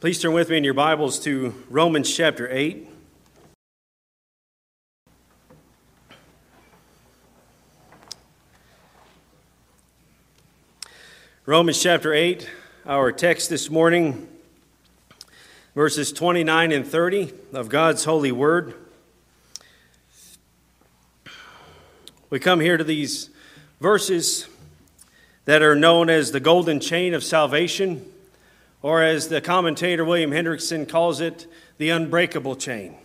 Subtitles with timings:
[0.00, 2.88] Please turn with me in your Bibles to Romans chapter 8.
[11.46, 12.48] Romans chapter 8,
[12.86, 14.28] our text this morning,
[15.74, 18.74] verses 29 and 30 of God's holy word.
[22.30, 23.30] We come here to these
[23.80, 24.46] verses
[25.44, 28.08] that are known as the golden chain of salvation
[28.82, 31.46] or as the commentator William Hendriksen calls it,
[31.78, 32.96] the unbreakable chain.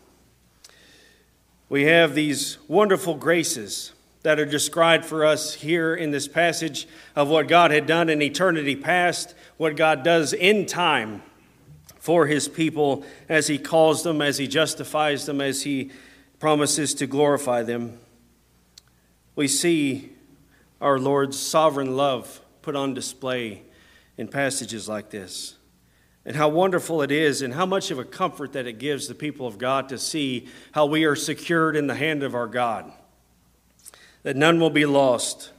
[1.69, 7.29] We have these wonderful graces that are described for us here in this passage of
[7.29, 11.21] what God had done in eternity past, what God does in time
[11.99, 15.91] for his people as he calls them, as he justifies them, as he
[16.39, 17.97] promises to glorify them.
[19.35, 20.11] We see
[20.79, 23.63] our Lord's sovereign love put on display
[24.17, 25.55] in passages like this
[26.25, 29.15] and how wonderful it is, and how much of a comfort that it gives the
[29.15, 32.91] people of God to see how we are secured in the hand of our God,
[34.23, 35.51] that none will be lost.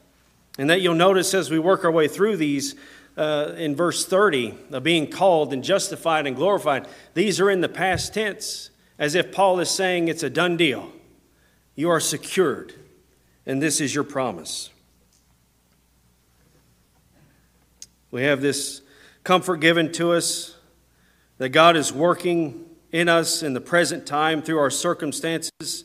[0.57, 2.77] And that you'll notice as we work our way through these
[3.17, 7.69] uh, in verse 30 of being called and justified and glorified, these are in the
[7.69, 10.91] past tense, as if Paul is saying it's a done deal.
[11.75, 12.73] You are secured,
[13.45, 14.70] and this is your promise.
[18.11, 18.81] We have this
[19.25, 20.56] comfort given to us
[21.39, 25.84] that God is working in us in the present time through our circumstances.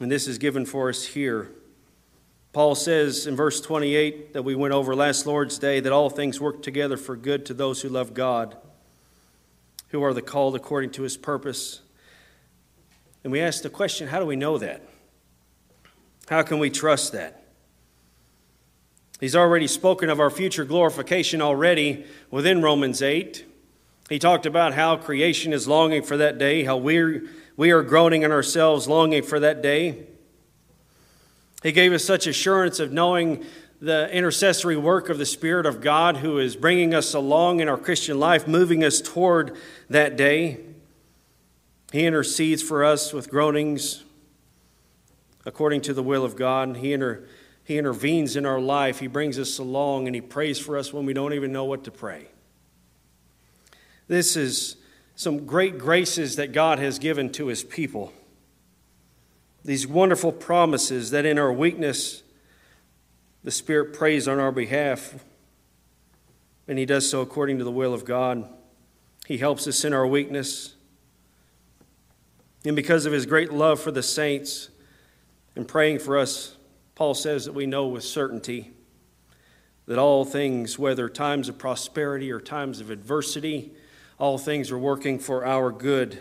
[0.00, 1.50] And this is given for us here.
[2.52, 6.40] Paul says in verse 28 that we went over last Lord's Day that all things
[6.40, 8.56] work together for good to those who love God,
[9.88, 11.80] who are the called according to his purpose.
[13.24, 14.88] And we ask the question how do we know that?
[16.28, 17.43] How can we trust that?
[19.24, 23.42] He's already spoken of our future glorification already within Romans 8.
[24.10, 27.22] He talked about how creation is longing for that day, how we're,
[27.56, 30.04] we are groaning in ourselves, longing for that day.
[31.62, 33.46] He gave us such assurance of knowing
[33.80, 37.78] the intercessory work of the Spirit of God who is bringing us along in our
[37.78, 39.56] Christian life, moving us toward
[39.88, 40.60] that day.
[41.92, 44.04] He intercedes for us with groanings
[45.46, 46.76] according to the will of God.
[46.76, 48.98] He intercedes he intervenes in our life.
[49.00, 51.84] He brings us along and He prays for us when we don't even know what
[51.84, 52.26] to pray.
[54.06, 54.76] This is
[55.16, 58.12] some great graces that God has given to His people.
[59.64, 62.22] These wonderful promises that in our weakness,
[63.42, 65.24] the Spirit prays on our behalf,
[66.68, 68.46] and He does so according to the will of God.
[69.26, 70.74] He helps us in our weakness.
[72.66, 74.68] And because of His great love for the saints
[75.56, 76.56] and praying for us,
[76.94, 78.72] Paul says that we know with certainty
[79.86, 83.72] that all things, whether times of prosperity or times of adversity,
[84.18, 86.20] all things are working for our good,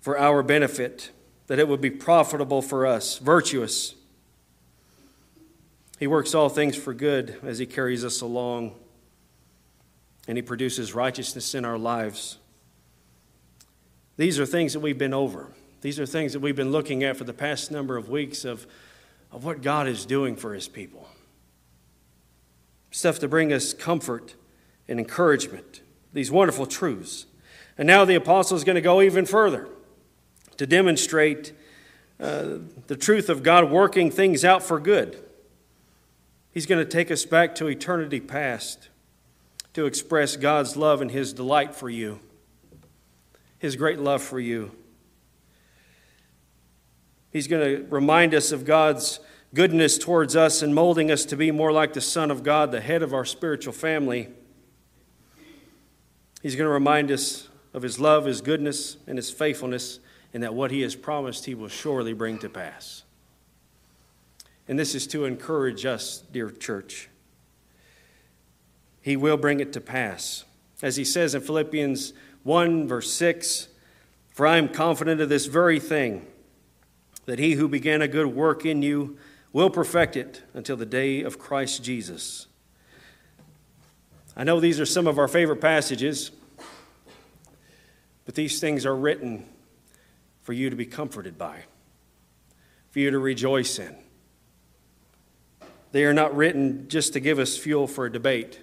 [0.00, 1.10] for our benefit,
[1.46, 3.94] that it would be profitable for us, virtuous.
[5.98, 8.74] He works all things for good as He carries us along,
[10.26, 12.38] and He produces righteousness in our lives.
[14.16, 15.52] These are things that we've been over.
[15.82, 18.66] These are things that we've been looking at for the past number of weeks of
[19.32, 21.08] of what God is doing for his people.
[22.90, 24.34] Stuff to bring us comfort
[24.86, 25.80] and encouragement,
[26.12, 27.26] these wonderful truths.
[27.78, 29.68] And now the apostle is going to go even further
[30.58, 31.52] to demonstrate
[32.20, 35.16] uh, the truth of God working things out for good.
[36.52, 38.90] He's going to take us back to eternity past
[39.72, 42.20] to express God's love and his delight for you,
[43.58, 44.72] his great love for you.
[47.32, 49.18] He's going to remind us of God's
[49.54, 52.80] goodness towards us and molding us to be more like the Son of God, the
[52.80, 54.28] head of our spiritual family.
[56.42, 59.98] He's going to remind us of His love, His goodness, and His faithfulness,
[60.34, 63.04] and that what He has promised He will surely bring to pass.
[64.68, 67.08] And this is to encourage us, dear church.
[69.00, 70.44] He will bring it to pass.
[70.82, 72.12] As He says in Philippians
[72.42, 73.68] 1, verse 6
[74.30, 76.26] For I am confident of this very thing
[77.26, 79.16] that he who began a good work in you
[79.52, 82.46] will perfect it until the day of Christ Jesus.
[84.36, 86.30] I know these are some of our favorite passages,
[88.24, 89.46] but these things are written
[90.40, 91.64] for you to be comforted by,
[92.90, 93.94] for you to rejoice in.
[95.92, 98.58] They are not written just to give us fuel for a debate.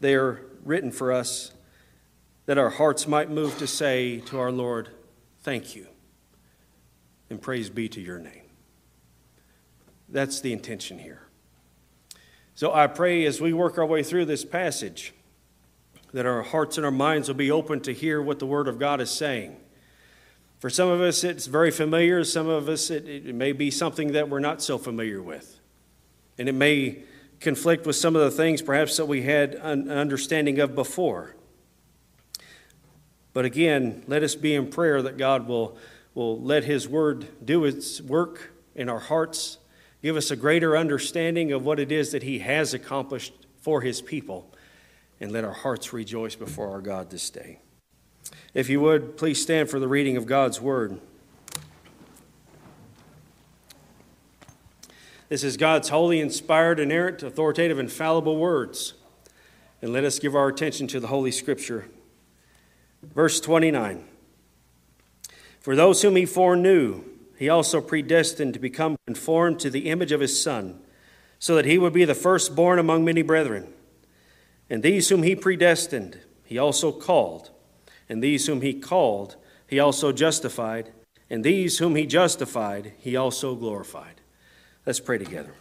[0.00, 1.52] They are written for us
[2.44, 4.90] that our hearts might move to say to our Lord,
[5.48, 5.86] Thank you.
[7.30, 8.50] And praise be to your name.
[10.06, 11.22] That's the intention here.
[12.54, 15.14] So I pray as we work our way through this passage
[16.12, 18.78] that our hearts and our minds will be open to hear what the Word of
[18.78, 19.56] God is saying.
[20.58, 22.24] For some of us, it's very familiar.
[22.24, 25.58] Some of us, it, it may be something that we're not so familiar with.
[26.36, 27.04] And it may
[27.40, 31.36] conflict with some of the things perhaps that we had an understanding of before.
[33.38, 35.78] But again, let us be in prayer that God will,
[36.12, 39.58] will let His Word do its work in our hearts,
[40.02, 44.02] give us a greater understanding of what it is that He has accomplished for His
[44.02, 44.52] people,
[45.20, 47.60] and let our hearts rejoice before our God this day.
[48.54, 51.00] If you would, please stand for the reading of God's Word.
[55.28, 58.94] This is God's holy, inspired, inerrant, authoritative, infallible words.
[59.80, 61.88] And let us give our attention to the Holy Scripture.
[63.02, 64.04] Verse 29
[65.60, 67.04] For those whom he foreknew,
[67.38, 70.80] he also predestined to become conformed to the image of his Son,
[71.38, 73.72] so that he would be the firstborn among many brethren.
[74.68, 77.50] And these whom he predestined, he also called.
[78.08, 79.36] And these whom he called,
[79.66, 80.90] he also justified.
[81.30, 84.20] And these whom he justified, he also glorified.
[84.84, 85.54] Let's pray together.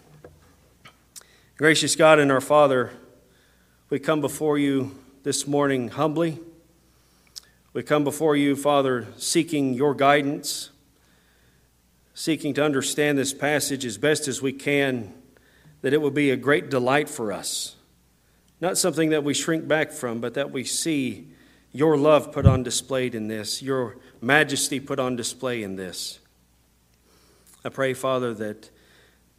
[1.58, 2.92] Gracious God and our Father,
[3.90, 6.40] we come before you this morning humbly.
[7.78, 10.72] We come before you, Father, seeking your guidance,
[12.16, 15.14] seeking to understand this passage as best as we can,
[15.82, 17.76] that it will be a great delight for us.
[18.60, 21.28] Not something that we shrink back from, but that we see
[21.72, 26.18] your love put on display in this, your majesty put on display in this.
[27.64, 28.72] I pray, Father, that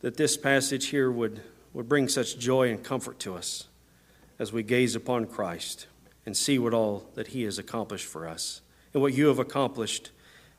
[0.02, 1.40] that this passage here would,
[1.72, 3.66] would bring such joy and comfort to us
[4.38, 5.88] as we gaze upon Christ
[6.28, 8.60] and see what all that He has accomplished for us
[8.92, 10.10] and what you have accomplished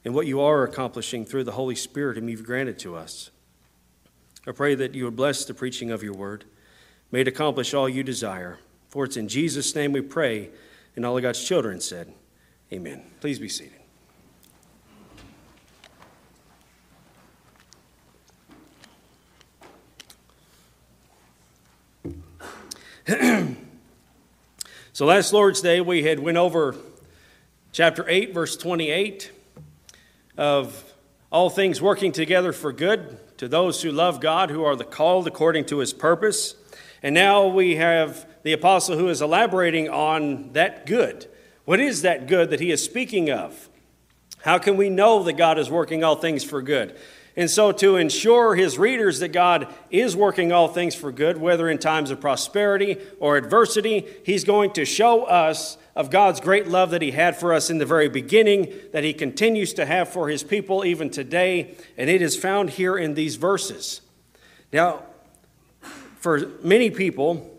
[0.04, 3.30] and what you are accomplishing through the Holy Spirit whom you've granted to us.
[4.48, 6.46] I pray that you would bless the preaching of your word.
[7.12, 8.58] May it accomplish all you desire.
[8.88, 10.50] For it's in Jesus' name we pray,
[10.96, 12.12] and all of God's children said,
[12.74, 13.04] Amen.
[13.22, 13.76] Please be seated.
[25.00, 26.76] so last Lord's Day we had went over
[27.72, 29.32] chapter 8 verse 28
[30.38, 30.94] of
[31.32, 35.26] all things working together for good to those who love God who are the called
[35.26, 36.56] according to his purpose.
[37.02, 41.28] And now we have the apostle who is elaborating on that good.
[41.64, 43.70] What is that good that he is speaking of?
[44.42, 46.94] How can we know that God is working all things for good?
[47.36, 51.70] And so, to ensure his readers that God is working all things for good, whether
[51.70, 56.92] in times of prosperity or adversity, he's going to show us of God's great love
[56.92, 60.30] that he had for us in the very beginning, that he continues to have for
[60.30, 61.76] his people even today.
[61.98, 64.02] And it is found here in these verses.
[64.72, 65.04] Now,
[66.18, 67.58] for many people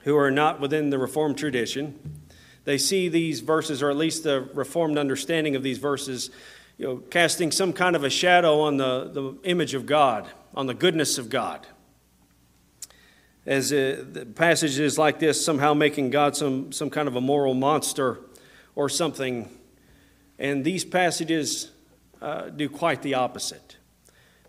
[0.00, 2.20] who are not within the Reformed tradition,
[2.64, 6.30] they see these verses, or at least the Reformed understanding of these verses,
[6.76, 10.66] you know, casting some kind of a shadow on the, the image of God, on
[10.66, 11.66] the goodness of God.
[13.46, 18.20] As uh, passages like this somehow making God some, some kind of a moral monster
[18.74, 19.48] or something.
[20.38, 21.70] And these passages
[22.20, 23.76] uh, do quite the opposite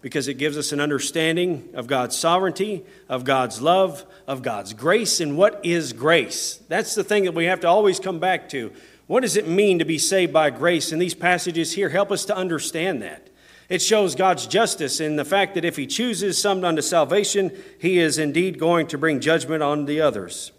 [0.01, 5.19] because it gives us an understanding of God's sovereignty, of God's love, of God's grace,
[5.19, 6.59] and what is grace.
[6.67, 8.71] That's the thing that we have to always come back to.
[9.07, 10.91] What does it mean to be saved by grace?
[10.91, 13.29] And these passages here help us to understand that.
[13.69, 17.99] It shows God's justice in the fact that if He chooses some unto salvation, He
[17.99, 20.51] is indeed going to bring judgment on the others.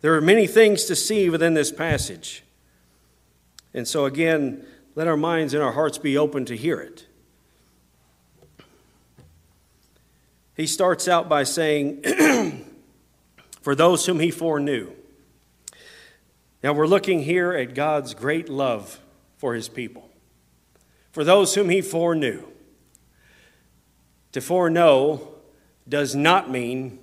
[0.00, 2.44] There are many things to see within this passage.
[3.72, 7.06] And so, again, let our minds and our hearts be open to hear it.
[10.56, 12.02] He starts out by saying,
[13.62, 14.92] For those whom He foreknew.
[16.64, 18.98] Now we're looking here at God's great love
[19.36, 20.08] for his people,
[21.12, 22.42] for those whom he foreknew.
[24.32, 25.28] To foreknow
[25.86, 27.00] does not mean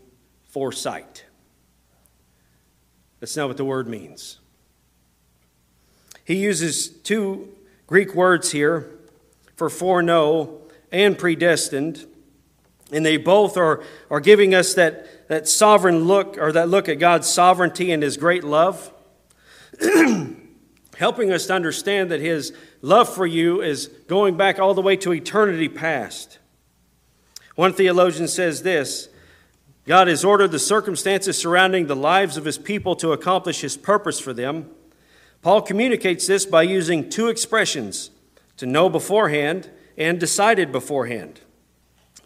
[0.49, 1.25] foresight.
[3.19, 4.39] That's not what the word means.
[6.25, 7.47] He uses two
[7.85, 8.89] Greek words here
[9.57, 10.59] for foreknow
[10.91, 12.07] and predestined,
[12.91, 16.97] and they both are, are giving us that, that sovereign look or that look at
[16.97, 18.90] God's sovereignty and his great love.
[20.97, 24.95] helping us to understand that His love for you is going back all the way
[24.97, 26.39] to eternity past.
[27.55, 29.09] One theologian says this
[29.85, 34.19] God has ordered the circumstances surrounding the lives of His people to accomplish His purpose
[34.19, 34.69] for them.
[35.41, 38.11] Paul communicates this by using two expressions
[38.57, 41.41] to know beforehand and decided beforehand.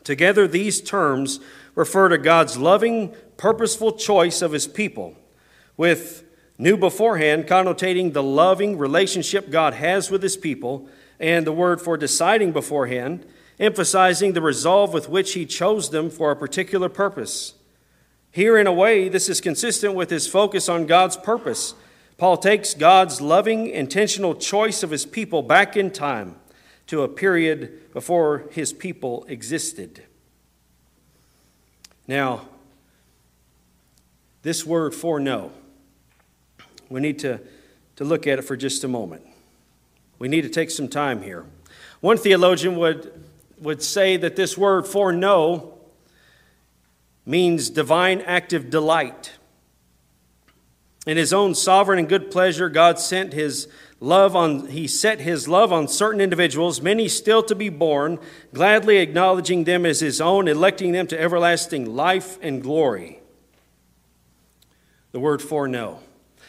[0.04, 1.40] Together, these terms
[1.76, 5.16] refer to God's loving, purposeful choice of his people,
[5.78, 6.25] with
[6.58, 10.88] knew beforehand connotating the loving relationship God has with his people,
[11.20, 13.26] and the word for deciding beforehand,
[13.60, 17.54] emphasizing the resolve with which he chose them for a particular purpose.
[18.32, 21.74] Here, in a way, this is consistent with his focus on God's purpose.
[22.18, 26.36] Paul takes God's loving, intentional choice of his people back in time
[26.88, 30.04] to a period before his people existed.
[32.08, 32.48] Now,
[34.44, 35.52] this word for foreknow,
[36.90, 37.40] we need to,
[37.96, 39.24] to look at it for just a moment.
[40.20, 41.46] We need to take some time here.
[42.00, 43.12] One theologian would,
[43.60, 45.74] would say that this word foreknow
[47.26, 49.34] means divine active delight.
[51.08, 53.68] In his own sovereign and good pleasure, God sent his
[54.00, 58.20] love on he set his love on certain individuals, many still to be born,
[58.54, 63.20] gladly acknowledging them as his own, electing them to everlasting life and glory.
[65.12, 65.42] The word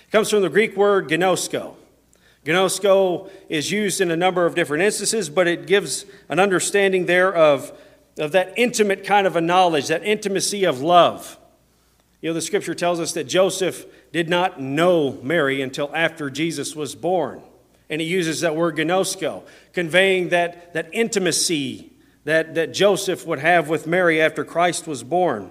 [0.06, 1.75] foreknow comes from the Greek word gnosko.
[2.44, 7.34] Gnosko is used in a number of different instances, but it gives an understanding there
[7.34, 7.72] of,
[8.18, 11.38] of that intimate kind of a knowledge, that intimacy of love.
[12.20, 16.76] You know, the scripture tells us that Joseph did not know Mary until after Jesus
[16.76, 17.42] was born.
[17.90, 21.92] And he uses that word gnosko, conveying that, that intimacy
[22.25, 25.50] that, that Joseph would have with Mary after Christ was born.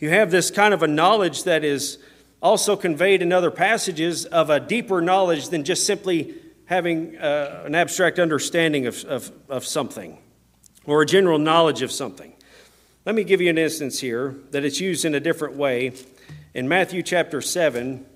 [0.00, 1.98] You have this kind of a knowledge that is
[2.42, 6.34] also conveyed in other passages of a deeper knowledge than just simply
[6.66, 10.18] having uh, an abstract understanding of, of, of something
[10.84, 12.32] or a general knowledge of something.
[13.04, 15.92] Let me give you an instance here that it's used in a different way.
[16.54, 18.06] In Matthew chapter 7,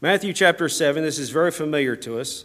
[0.00, 2.44] Matthew chapter 7, this is very familiar to us.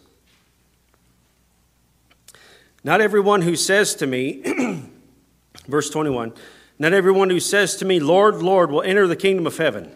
[2.83, 4.41] Not everyone who says to me,
[5.67, 6.33] verse 21,
[6.79, 9.91] not everyone who says to me, Lord, Lord, will enter the kingdom of heaven,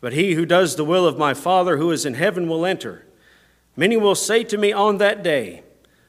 [0.00, 3.06] but he who does the will of my Father who is in heaven will enter.
[3.76, 5.62] Many will say to me on that day,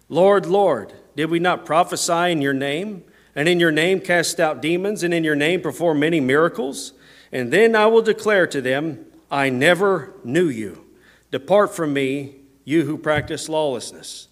[0.10, 3.04] Lord, Lord, did we not prophesy in your name,
[3.36, 6.94] and in your name cast out demons, and in your name perform many miracles?
[7.32, 10.86] And then I will declare to them, I never knew you.
[11.32, 14.28] Depart from me, you who practice lawlessness.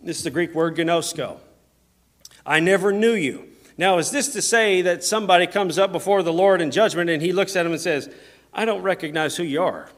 [0.00, 1.38] This is the Greek word gnosko.
[2.44, 3.48] I never knew you.
[3.78, 7.20] Now, is this to say that somebody comes up before the Lord in judgment and
[7.20, 8.08] he looks at him and says,
[8.52, 9.90] I don't recognize who you are?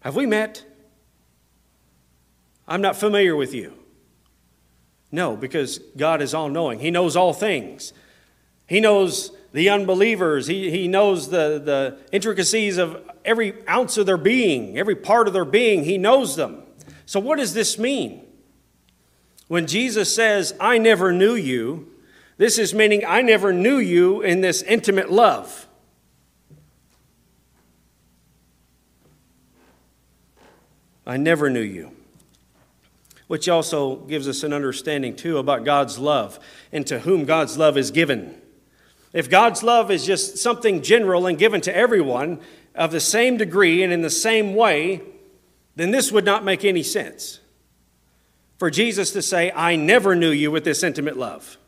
[0.00, 0.64] Have we met?
[2.68, 3.74] I'm not familiar with you.
[5.10, 6.78] No, because God is all knowing.
[6.78, 7.92] He knows all things.
[8.66, 10.46] He knows the unbelievers.
[10.46, 15.32] He, he knows the, the intricacies of every ounce of their being, every part of
[15.32, 15.84] their being.
[15.84, 16.62] He knows them.
[17.06, 18.24] So, what does this mean?
[19.48, 21.89] When Jesus says, I never knew you,
[22.40, 25.66] this is meaning I never knew you in this intimate love.
[31.06, 31.94] I never knew you.
[33.26, 36.38] Which also gives us an understanding, too, about God's love
[36.72, 38.40] and to whom God's love is given.
[39.12, 42.40] If God's love is just something general and given to everyone
[42.74, 45.02] of the same degree and in the same way,
[45.76, 47.40] then this would not make any sense.
[48.56, 51.58] For Jesus to say, I never knew you with this intimate love.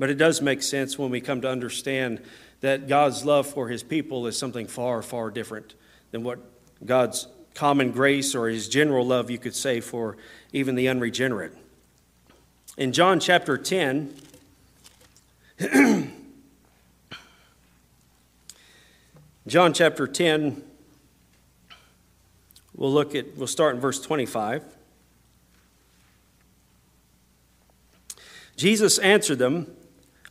[0.00, 2.22] But it does make sense when we come to understand
[2.62, 5.74] that God's love for his people is something far, far different
[6.10, 6.38] than what
[6.82, 10.16] God's common grace or his general love, you could say, for
[10.54, 11.52] even the unregenerate.
[12.78, 14.14] In John chapter 10,
[19.46, 20.62] John chapter 10,
[22.74, 24.64] we'll look at, we'll start in verse 25.
[28.56, 29.76] Jesus answered them,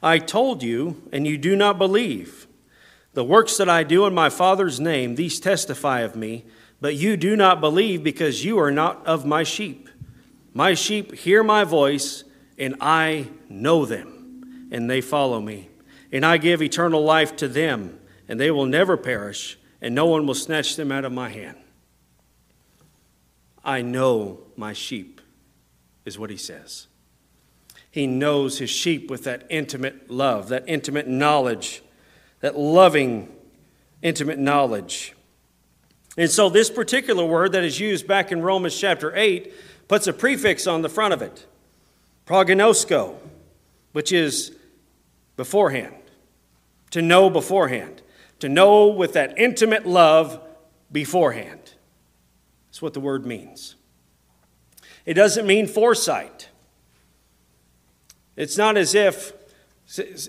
[0.02, 2.48] I told you, and you do not believe.
[3.14, 6.46] The works that I do in my Father's name, these testify of me,
[6.80, 9.90] but you do not believe because you are not of my sheep.
[10.54, 12.24] My sheep hear my voice,
[12.58, 15.70] and I know them, and they follow me.
[16.12, 20.26] And I give eternal life to them, and they will never perish, and no one
[20.26, 21.58] will snatch them out of my hand.
[23.64, 25.20] I know my sheep,
[26.06, 26.89] is what he says.
[27.92, 31.82] He knows his sheep with that intimate love, that intimate knowledge,
[32.42, 33.34] that loving,
[34.02, 35.16] intimate knowledge.
[36.18, 39.54] And so, this particular word that is used back in Romans chapter 8
[39.88, 41.46] puts a prefix on the front of it
[42.26, 43.16] prognosko,
[43.92, 44.52] which is
[45.36, 45.96] beforehand,
[46.92, 48.04] to know beforehand,
[48.40, 50.40] to know with that intimate love
[50.92, 51.74] beforehand.
[52.68, 53.76] That's what the word means.
[55.06, 56.49] It doesn't mean foresight.
[58.40, 59.34] It's not as if,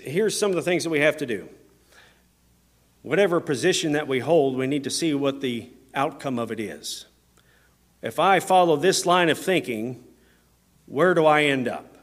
[0.03, 1.49] here's some of the things that we have to do.
[3.03, 7.07] Whatever position that we hold, we need to see what the outcome of it is.
[8.03, 10.03] If I follow this line of thinking,
[10.87, 11.99] where do I end up?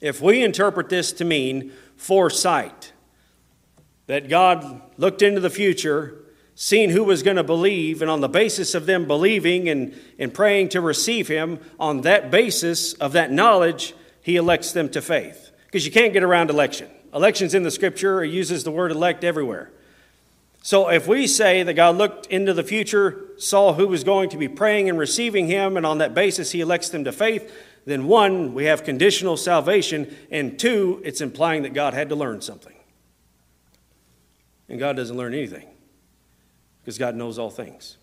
[0.00, 2.92] If we interpret this to mean foresight,
[4.06, 6.16] that God looked into the future,
[6.54, 10.32] seen who was going to believe, and on the basis of them believing and, and
[10.32, 13.92] praying to receive Him, on that basis of that knowledge,
[14.28, 15.52] He elects them to faith.
[15.64, 16.90] Because you can't get around election.
[17.14, 19.70] Elections in the scripture, it uses the word elect everywhere.
[20.60, 24.36] So if we say that God looked into the future, saw who was going to
[24.36, 27.50] be praying and receiving Him, and on that basis He elects them to faith,
[27.86, 32.42] then one, we have conditional salvation, and two, it's implying that God had to learn
[32.42, 32.76] something.
[34.68, 35.70] And God doesn't learn anything
[36.82, 37.96] because God knows all things.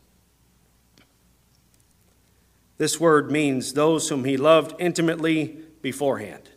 [2.79, 6.49] This word means those whom he loved intimately beforehand.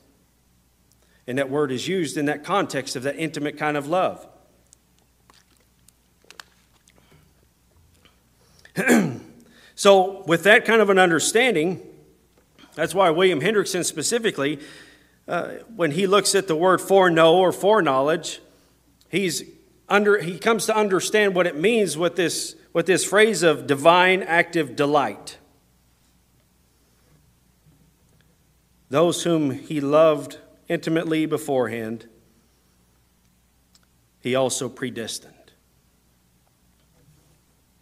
[1.27, 4.27] And that word is used in that context of that intimate kind of love.
[9.75, 11.83] so, with that kind of an understanding,
[12.75, 14.61] that's why William Hendriksen specifically,
[15.27, 18.41] uh, when he looks at the word foreknow or foreknowledge,
[19.11, 19.43] he's
[19.91, 24.23] under, he comes to understand what it means with this, with this phrase of divine
[24.23, 25.38] active delight.
[28.91, 32.07] Those whom he loved intimately beforehand,
[34.21, 35.35] he also predestined.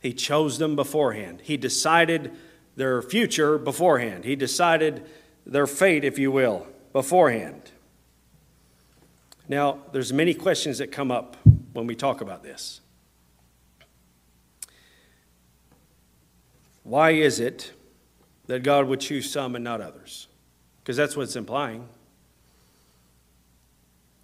[0.03, 1.43] He chose them beforehand.
[1.43, 2.33] He decided
[2.77, 4.25] their future beforehand.
[4.25, 5.07] He decided
[5.45, 7.71] their fate, if you will, beforehand.
[9.49, 11.37] Now, there's many questions that come up
[11.73, 12.81] when we talk about this.
[16.83, 17.73] Why is it
[18.47, 20.29] that God would choose some and not others?
[20.87, 21.89] Because that's what it's implying.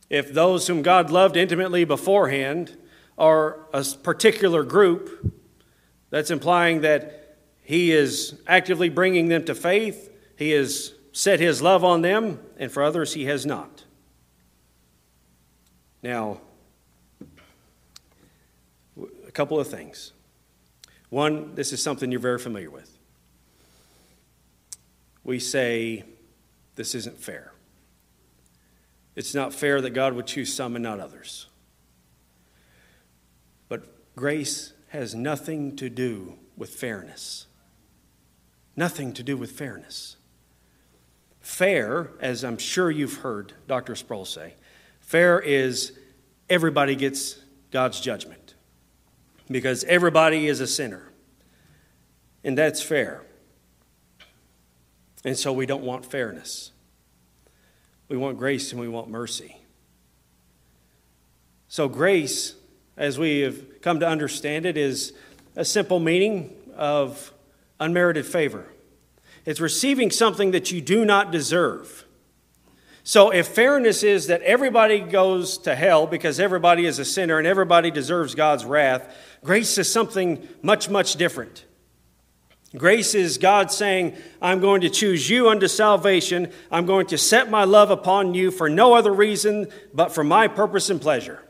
[0.09, 2.77] If those whom God loved intimately beforehand
[3.19, 5.35] are a particular group,
[6.11, 11.83] that's implying that He is actively bringing them to faith, He has set His love
[11.83, 13.83] on them, and for others, He has not.
[16.01, 16.43] Now,
[19.27, 20.13] a couple of things.
[21.11, 22.97] One, this is something you're very familiar with.
[25.25, 26.05] We say,
[26.75, 27.53] this isn't fair.
[29.15, 31.47] It's not fair that God would choose some and not others.
[33.69, 37.47] But grace has nothing to do with fairness.
[38.77, 40.17] Nothing to do with fairness.
[41.41, 43.97] Fair, as I'm sure you've heard Dr.
[43.97, 44.55] Sproul say,
[45.01, 45.99] fair is
[46.49, 47.39] everybody gets
[47.71, 48.55] God's judgment
[49.51, 51.11] because everybody is a sinner.
[52.45, 53.23] And that's fair.
[55.25, 56.73] And so we don't want fairness.
[58.09, 59.57] We want grace and we want mercy.
[61.69, 62.55] So, grace,
[62.97, 65.15] as we have come to understand it, is
[65.57, 67.33] a simple meaning of
[67.81, 68.67] unmerited favor.
[69.47, 72.05] It's receiving something that you do not deserve.
[73.05, 77.47] So, if fairness is that everybody goes to hell because everybody is a sinner and
[77.47, 81.65] everybody deserves God's wrath, grace is something much, much different.
[82.77, 86.51] Grace is God saying, I'm going to choose you unto salvation.
[86.71, 90.49] I'm going to set my love upon you for no other reason but for my
[90.49, 91.43] purpose and pleasure.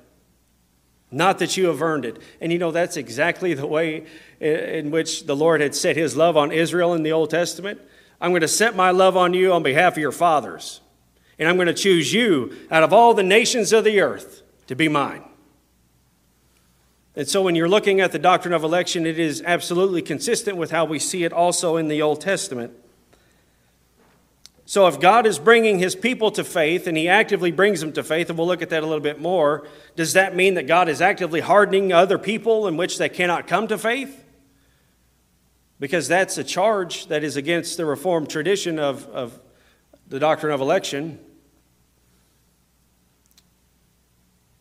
[1.11, 2.19] Not that you have earned it.
[2.41, 4.07] And you know, that's exactly the way
[4.41, 7.81] in which the Lord had set his love on Israel in the Old Testament.
[8.21, 10.81] I'm going to set my love on you on behalf of your fathers
[11.39, 14.77] and I'm going to choose you out of all the nations of the earth to
[14.77, 15.25] be mine.
[17.15, 20.71] And so, when you're looking at the doctrine of election, it is absolutely consistent with
[20.71, 22.73] how we see it also in the Old Testament.
[24.65, 28.03] So, if God is bringing his people to faith and he actively brings them to
[28.03, 30.89] faith, and we'll look at that a little bit more, does that mean that God
[30.89, 34.25] is actively hardening other people in which they cannot come to faith?
[35.79, 39.39] Because that's a charge that is against the Reformed tradition of, of
[40.09, 41.19] the doctrine of election.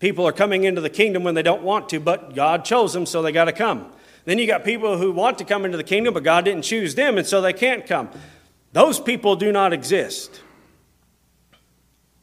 [0.01, 3.05] People are coming into the kingdom when they don't want to, but God chose them,
[3.05, 3.85] so they got to come.
[4.25, 6.95] Then you got people who want to come into the kingdom, but God didn't choose
[6.95, 8.09] them, and so they can't come.
[8.73, 10.41] Those people do not exist.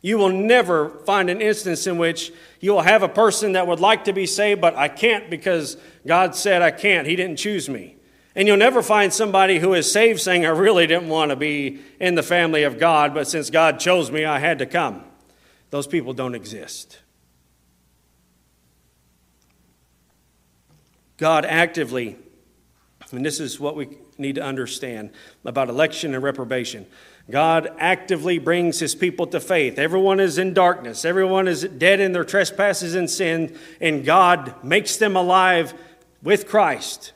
[0.03, 3.79] You will never find an instance in which you will have a person that would
[3.79, 7.07] like to be saved, but I can't because God said I can't.
[7.07, 7.95] He didn't choose me.
[8.35, 11.79] And you'll never find somebody who is saved saying, I really didn't want to be
[12.01, 15.05] in the family of God, but since God chose me, I had to come.
[15.71, 16.99] Those people don't exist.
[21.19, 22.17] God actively
[23.13, 25.11] And this is what we need to understand
[25.45, 26.87] about election and reprobation.
[27.31, 29.79] God actively brings his people to faith.
[29.79, 34.97] Everyone is in darkness, everyone is dead in their trespasses and sin, and God makes
[34.97, 35.75] them alive
[36.23, 37.13] with Christ.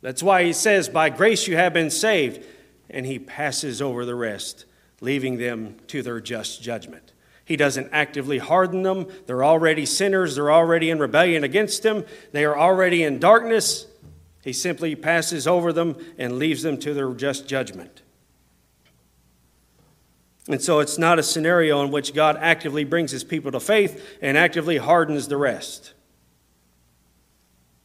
[0.00, 2.44] That's why he says, By grace you have been saved,
[2.90, 4.64] and he passes over the rest,
[5.00, 7.11] leaving them to their just judgment.
[7.44, 9.06] He doesn't actively harden them.
[9.26, 10.36] They're already sinners.
[10.36, 12.04] They're already in rebellion against him.
[12.32, 13.86] They are already in darkness.
[14.42, 18.02] He simply passes over them and leaves them to their just judgment.
[20.48, 24.18] And so it's not a scenario in which God actively brings his people to faith
[24.20, 25.94] and actively hardens the rest.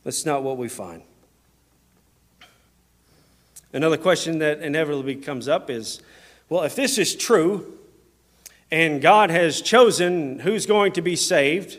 [0.04, 1.04] That's not what we find.
[3.74, 6.02] Another question that inevitably comes up is
[6.50, 7.77] well, if this is true
[8.71, 11.77] and God has chosen who's going to be saved,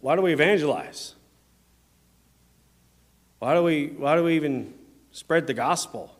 [0.00, 1.14] why do we evangelize?
[3.38, 4.74] Why do we, why do we even
[5.12, 6.14] spread the gospel?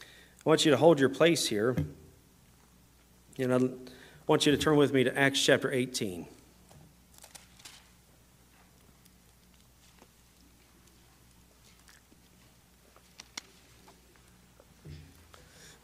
[0.00, 1.76] I want you to hold your place here.
[3.38, 3.60] And I
[4.26, 6.26] want you to turn with me to Acts chapter 18.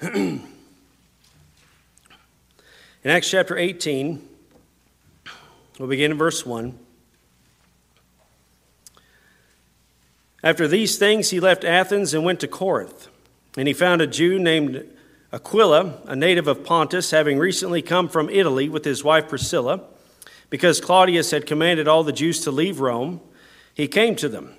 [3.03, 4.29] In Acts chapter 18,
[5.79, 6.79] we'll begin in verse 1.
[10.45, 13.09] After these things, he left Athens and went to Corinth.
[13.57, 14.87] And he found a Jew named
[15.33, 19.81] Aquila, a native of Pontus, having recently come from Italy with his wife Priscilla.
[20.51, 23.23] Because Claudius had commanded all the Jews to leave Rome,
[23.73, 24.53] he came to them.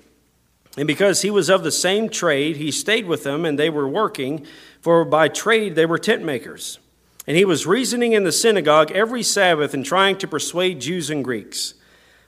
[0.76, 3.86] And because he was of the same trade, he stayed with them, and they were
[3.86, 4.44] working,
[4.80, 6.80] for by trade they were tent makers.
[7.26, 11.24] And he was reasoning in the synagogue every Sabbath and trying to persuade Jews and
[11.24, 11.74] Greeks.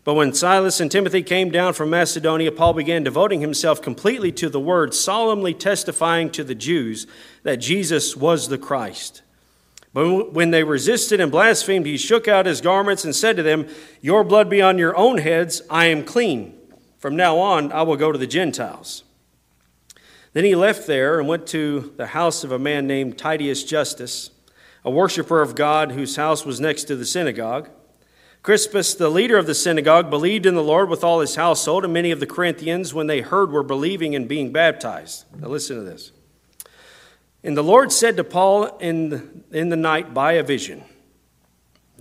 [0.04, 4.50] But when Silas and Timothy came down from Macedonia, Paul began devoting himself completely to
[4.50, 7.06] the word, solemnly testifying to the Jews
[7.42, 9.22] that Jesus was the Christ.
[9.94, 13.66] But when they resisted and blasphemed, he shook out his garments and said to them,
[14.02, 16.58] Your blood be on your own heads, I am clean.
[16.98, 19.04] From now on, I will go to the Gentiles.
[20.32, 24.30] Then he left there and went to the house of a man named Titius Justus,
[24.84, 27.70] a worshiper of God whose house was next to the synagogue.
[28.42, 31.94] Crispus, the leader of the synagogue, believed in the Lord with all his household, and
[31.94, 35.24] many of the Corinthians, when they heard, were believing and being baptized.
[35.40, 36.12] Now, listen to this.
[37.42, 40.84] And the Lord said to Paul in the, in the night by a vision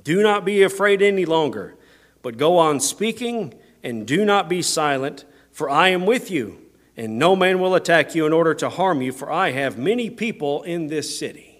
[0.03, 1.75] Do not be afraid any longer,
[2.21, 6.59] but go on speaking, and do not be silent, for I am with you,
[6.97, 10.09] and no man will attack you in order to harm you, for I have many
[10.09, 11.52] people in this city.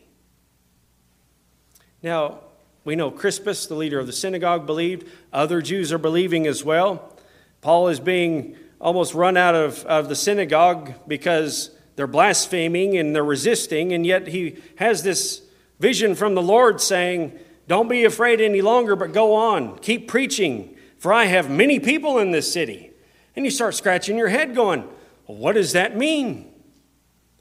[2.04, 2.42] Now,
[2.84, 5.10] we know Crispus, the leader of the synagogue, believed.
[5.32, 7.16] Other Jews are believing as well.
[7.62, 13.24] Paul is being almost run out of, of the synagogue because they're blaspheming and they're
[13.24, 15.44] resisting, and yet he has this
[15.80, 17.40] vision from the Lord saying,
[17.70, 22.20] Don't be afraid any longer, but go on, keep preaching, for I have many people
[22.20, 22.92] in this city.
[23.38, 24.84] And you start scratching your head going,
[25.26, 26.52] well, What does that mean?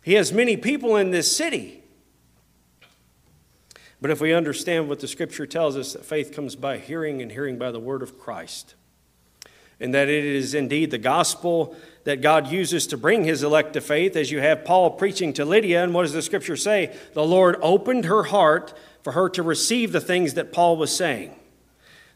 [0.05, 1.82] He has many people in this city.
[4.03, 7.31] But if we understand what the scripture tells us, that faith comes by hearing and
[7.31, 8.75] hearing by the word of Christ,
[9.79, 13.81] and that it is indeed the gospel that God uses to bring his elect to
[13.81, 16.93] faith, as you have Paul preaching to Lydia, and what does the scripture say?
[17.13, 21.37] The Lord opened her heart for her to receive the things that Paul was saying.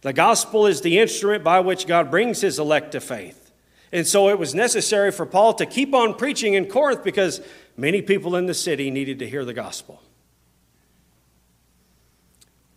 [0.01, 3.53] The gospel is the instrument by which God brings his elect to faith.
[3.92, 7.40] And so it was necessary for Paul to keep on preaching in Corinth because
[7.77, 10.03] many people in the city needed to hear the gospel.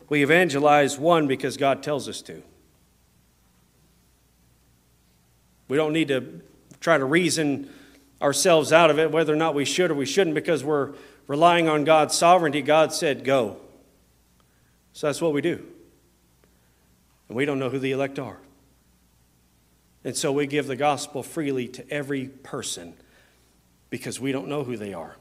[0.09, 2.41] We evangelize one because God tells us to.
[5.67, 6.41] We don't need to
[6.81, 7.69] try to reason
[8.21, 10.93] ourselves out of it, whether or not we should or we shouldn't, because we're
[11.27, 12.61] relying on God's sovereignty.
[12.61, 13.57] God said, Go.
[14.93, 15.63] So that's what we do.
[17.27, 18.39] And we don't know who the elect are.
[20.03, 22.95] And so we give the gospel freely to every person
[23.89, 25.15] because we don't know who they are.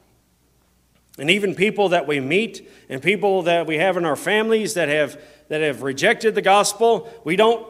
[1.19, 4.89] And even people that we meet and people that we have in our families that
[4.89, 7.67] have, that have rejected the gospel, we don't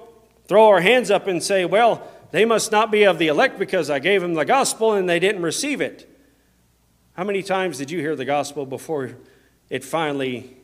[0.47, 3.89] throw our hands up and say, well, they must not be of the elect because
[3.89, 6.09] I gave them the gospel and they didn't receive it.
[7.15, 9.13] How many times did you hear the gospel before
[9.71, 10.57] it finally,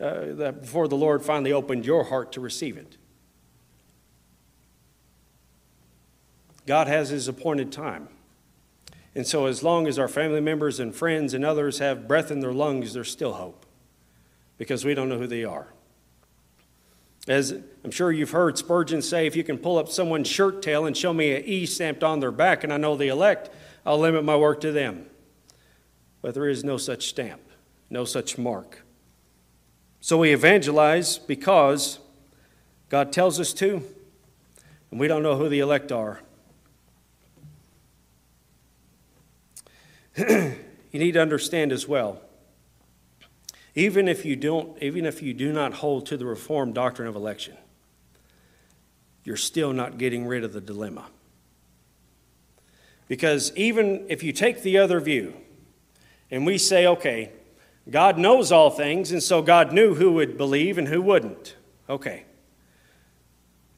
[0.00, 2.96] uh, before the Lord finally opened your heart to receive it?
[6.66, 8.08] God has His appointed time.
[9.14, 12.40] And so, as long as our family members and friends and others have breath in
[12.40, 13.66] their lungs, there's still hope
[14.56, 15.68] because we don't know who they are.
[17.26, 17.52] As
[17.84, 20.96] I'm sure you've heard Spurgeon say, if you can pull up someone's shirt tail and
[20.96, 23.50] show me an E stamped on their back and I know the elect,
[23.84, 25.06] I'll limit my work to them.
[26.22, 27.42] But there is no such stamp,
[27.88, 28.82] no such mark.
[30.00, 31.98] So we evangelize because
[32.88, 33.82] God tells us to,
[34.90, 36.20] and we don't know who the elect are.
[40.16, 40.54] you
[40.92, 42.20] need to understand as well
[43.74, 47.14] even if you don't even if you do not hold to the reformed doctrine of
[47.14, 47.56] election
[49.24, 51.06] you're still not getting rid of the dilemma.
[53.06, 55.34] Because even if you take the other view
[56.30, 57.32] and we say okay
[57.90, 61.56] god knows all things and so god knew who would believe and who wouldn't.
[61.88, 62.24] Okay.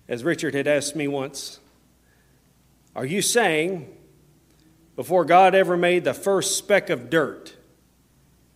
[0.08, 1.60] As richard had asked me once
[2.94, 3.94] are you saying
[5.02, 7.56] before god ever made the first speck of dirt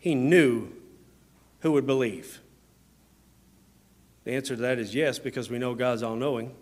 [0.07, 0.73] he knew
[1.59, 2.41] who would believe?
[4.23, 6.55] The answer to that is yes, because we know God's all knowing.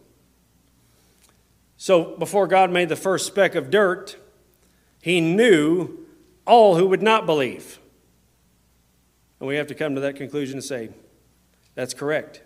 [1.76, 4.16] So before God made the first speck of dirt,
[5.02, 6.06] he knew
[6.46, 7.78] all who would not believe.
[9.40, 10.88] And we have to come to that conclusion and say,
[11.74, 12.42] that's correct.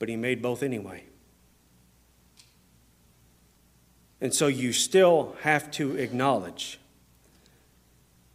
[0.00, 1.04] But he made both anyway.
[4.22, 6.78] And so you still have to acknowledge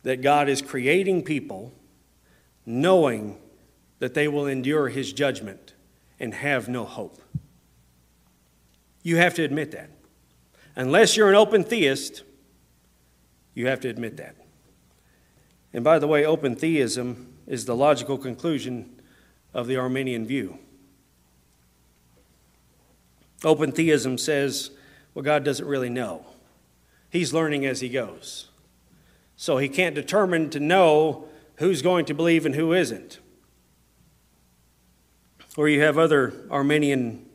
[0.03, 1.71] that God is creating people
[2.65, 3.37] knowing
[3.99, 5.75] that they will endure his judgment
[6.19, 7.21] and have no hope.
[9.01, 9.89] You have to admit that.
[10.75, 12.23] Unless you're an open theist,
[13.53, 14.35] you have to admit that.
[15.71, 19.01] And by the way, open theism is the logical conclusion
[19.53, 20.59] of the Arminian view.
[23.45, 24.71] Open theism says,
[25.17, 26.23] well, God doesn't really know.
[27.09, 28.49] He's learning as he goes.
[29.35, 33.17] So he can't determine to know who's going to believe and who isn't.
[35.57, 37.25] Or you have other Arminian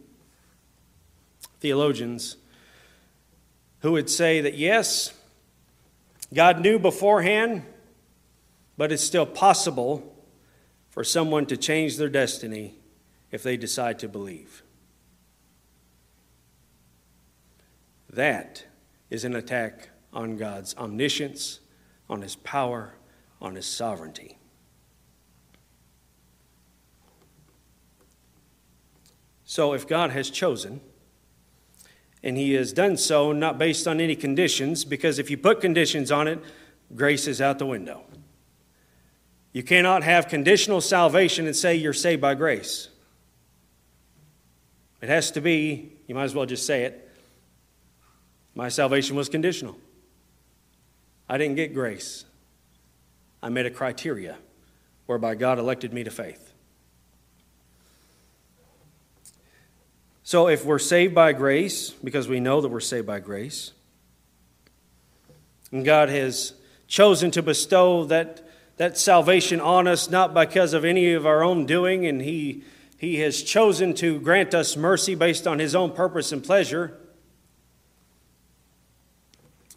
[1.59, 2.37] theologians
[3.81, 5.13] who would say that yes,
[6.33, 7.65] God knew beforehand,
[8.77, 10.25] but it's still possible
[10.89, 12.75] for someone to change their destiny
[13.33, 14.63] if they decide to believe.
[18.13, 18.65] That
[19.11, 21.61] is an attack on God's omniscience,
[22.11, 22.95] on his power,
[23.41, 24.39] on his sovereignty.
[29.45, 30.81] So, if God has chosen,
[32.23, 36.11] and he has done so not based on any conditions, because if you put conditions
[36.11, 36.39] on it,
[36.95, 38.05] grace is out the window.
[39.53, 42.89] You cannot have conditional salvation and say you're saved by grace.
[45.03, 47.12] It has to be, you might as well just say it,
[48.55, 49.77] my salvation was conditional.
[51.29, 52.25] I didn't get grace.
[53.43, 54.37] I met a criteria
[55.07, 56.53] whereby God elected me to faith.
[60.23, 63.73] So if we're saved by grace, because we know that we're saved by grace,
[65.73, 66.55] and God has
[66.87, 71.67] chosen to bestow that, that salvation on us not because of any of our own
[71.67, 72.63] doing, and He,
[72.99, 76.97] he has chosen to grant us mercy based on His own purpose and pleasure,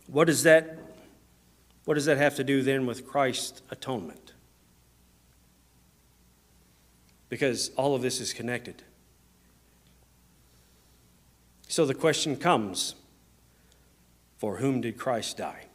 [0.07, 0.79] what does that
[1.85, 4.33] what does that have to do then with Christ's atonement?
[7.29, 8.81] Because all of this is connected.
[11.67, 12.95] So the question comes
[14.37, 15.65] for whom did Christ die?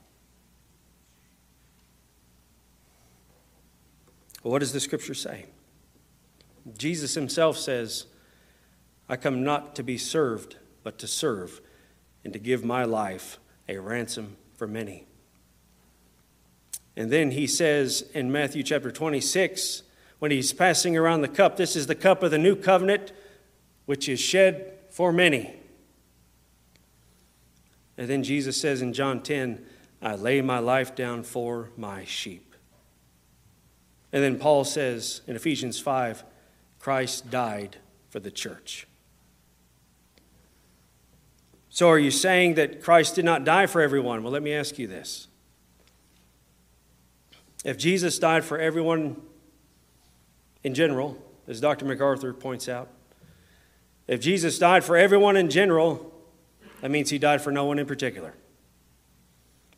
[4.42, 5.46] Well, what does the scripture say?
[6.76, 8.06] Jesus himself says,
[9.08, 11.60] I come not to be served, but to serve,
[12.24, 13.38] and to give my life
[13.70, 15.06] a ransom for many.
[16.96, 19.84] And then he says in Matthew chapter 26,
[20.18, 23.12] when he's passing around the cup, this is the cup of the new covenant,
[23.86, 25.54] which is shed for many.
[27.96, 29.64] And then Jesus says in John 10,
[30.02, 32.54] I lay my life down for my sheep.
[34.12, 36.24] And then Paul says in Ephesians 5,
[36.80, 37.76] Christ died
[38.08, 38.86] for the church.
[41.70, 44.24] So are you saying that Christ did not die for everyone?
[44.24, 45.28] Well, let me ask you this.
[47.64, 49.16] If Jesus died for everyone
[50.64, 51.84] in general, as Dr.
[51.84, 52.88] MacArthur points out,
[54.08, 56.12] if Jesus died for everyone in general,
[56.80, 58.34] that means he died for no one in particular.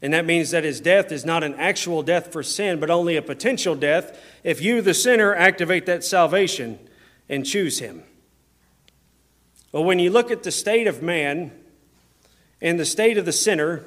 [0.01, 3.17] And that means that his death is not an actual death for sin, but only
[3.17, 6.79] a potential death if you, the sinner, activate that salvation
[7.29, 8.03] and choose him.
[9.71, 11.53] Well, when you look at the state of man
[12.63, 13.85] and the state of the sinner,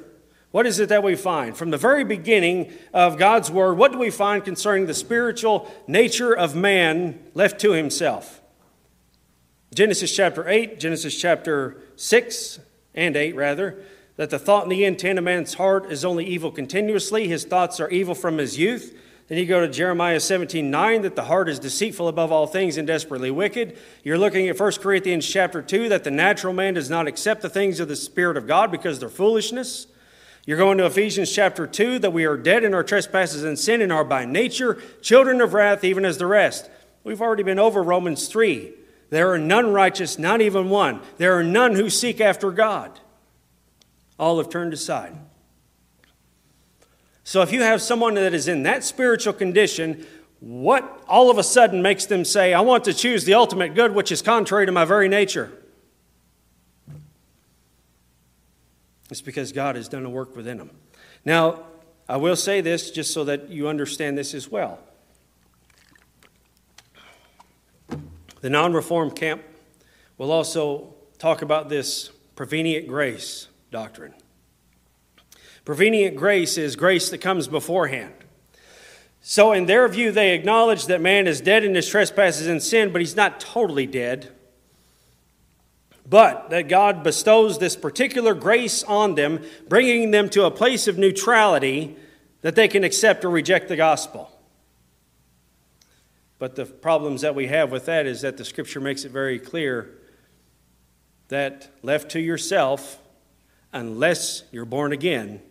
[0.52, 1.56] what is it that we find?
[1.56, 6.32] From the very beginning of God's Word, what do we find concerning the spiritual nature
[6.32, 8.40] of man left to himself?
[9.74, 12.60] Genesis chapter 8, Genesis chapter 6
[12.94, 13.82] and 8, rather,
[14.16, 17.28] that the thought and the intent of man's heart is only evil continuously.
[17.28, 18.96] His thoughts are evil from his youth.
[19.28, 22.76] Then you go to Jeremiah 17, 9, that the heart is deceitful above all things
[22.76, 23.76] and desperately wicked.
[24.04, 27.48] You're looking at 1 Corinthians chapter 2, that the natural man does not accept the
[27.48, 29.88] things of the Spirit of God because they're foolishness.
[30.44, 33.82] You're going to Ephesians chapter 2, that we are dead in our trespasses and sin
[33.82, 36.70] and are by nature children of wrath, even as the rest.
[37.02, 38.72] We've already been over Romans 3.
[39.10, 41.00] There are none righteous, not even one.
[41.16, 43.00] There are none who seek after God.
[44.20, 45.18] All have turned aside.
[47.26, 50.06] So if you have someone that is in that spiritual condition,
[50.38, 53.96] what all of a sudden makes them say, I want to choose the ultimate good,
[53.96, 55.50] which is contrary to my very nature?
[59.10, 60.70] It's because God has done a work within them.
[61.24, 61.64] Now,
[62.08, 64.78] I will say this just so that you understand this as well.
[68.40, 69.42] The non reformed camp
[70.16, 74.14] will also talk about this prevenient grace doctrine.
[75.66, 78.14] Prevenient grace is grace that comes beforehand.
[79.20, 82.92] So, in their view, they acknowledge that man is dead in his trespasses and sin,
[82.92, 84.32] but he's not totally dead.
[86.08, 90.98] But that God bestows this particular grace on them, bringing them to a place of
[90.98, 91.96] neutrality
[92.42, 94.30] that they can accept or reject the gospel.
[96.38, 99.40] But the problems that we have with that is that the scripture makes it very
[99.40, 99.98] clear
[101.26, 103.00] that left to yourself,
[103.72, 105.42] unless you're born again,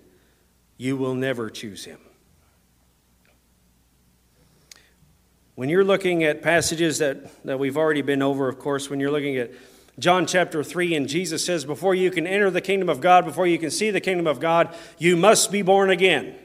[0.78, 2.00] you will never choose him.
[5.56, 9.12] When you're looking at passages that, that we've already been over, of course, when you're
[9.12, 9.52] looking at
[9.98, 13.48] John chapter 3, and Jesus says, Before you can enter the kingdom of God, before
[13.48, 16.36] you can see the kingdom of God, you must be born again.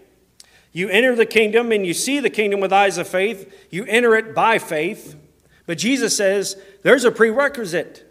[0.73, 3.53] You enter the kingdom and you see the kingdom with eyes of faith.
[3.71, 5.17] You enter it by faith.
[5.67, 8.07] But Jesus says there's a prerequisite.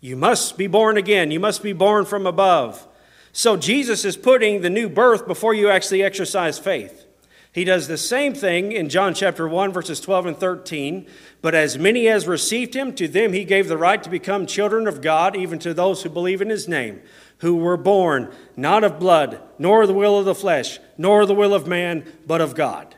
[0.00, 1.30] You must be born again.
[1.30, 2.86] You must be born from above.
[3.32, 7.06] So Jesus is putting the new birth before you actually exercise faith.
[7.52, 11.06] He does the same thing in John chapter 1, verses 12 and 13.
[11.42, 14.86] But as many as received him, to them he gave the right to become children
[14.86, 17.02] of God, even to those who believe in his name,
[17.38, 21.52] who were born not of blood, nor the will of the flesh, nor the will
[21.52, 22.94] of man, but of God.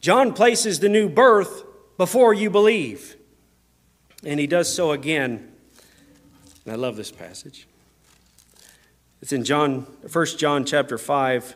[0.00, 1.64] John places the new birth
[1.96, 3.16] before you believe.
[4.24, 5.52] And he does so again.
[6.64, 7.66] And I love this passage.
[9.22, 11.54] It's in John, 1 John chapter 5,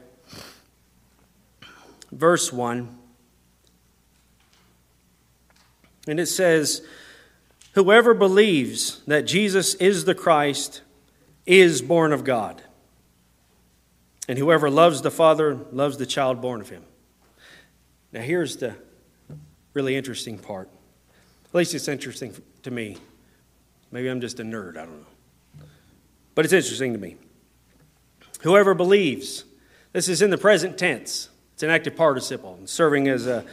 [2.13, 2.97] verse 1.
[6.07, 6.87] And it says,
[7.73, 10.83] Whoever believes that Jesus is the Christ
[11.45, 12.63] is born of God.
[14.29, 16.85] And whoever loves the Father loves the child born of him.
[18.13, 18.77] Now, here's the
[19.75, 20.71] really interesting part.
[21.47, 22.97] At least it's interesting to me.
[23.91, 25.67] Maybe I'm just a nerd, I don't know.
[26.37, 27.17] But it's interesting to me.
[28.43, 29.45] Whoever believes,
[29.93, 31.31] this is in the present tense.
[31.55, 33.45] It's an active participle, serving as a,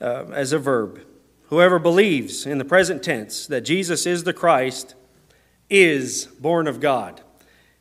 [0.00, 1.00] uh, as a verb.
[1.48, 4.94] Whoever believes in the present tense that Jesus is the Christ
[5.70, 7.20] is born of God.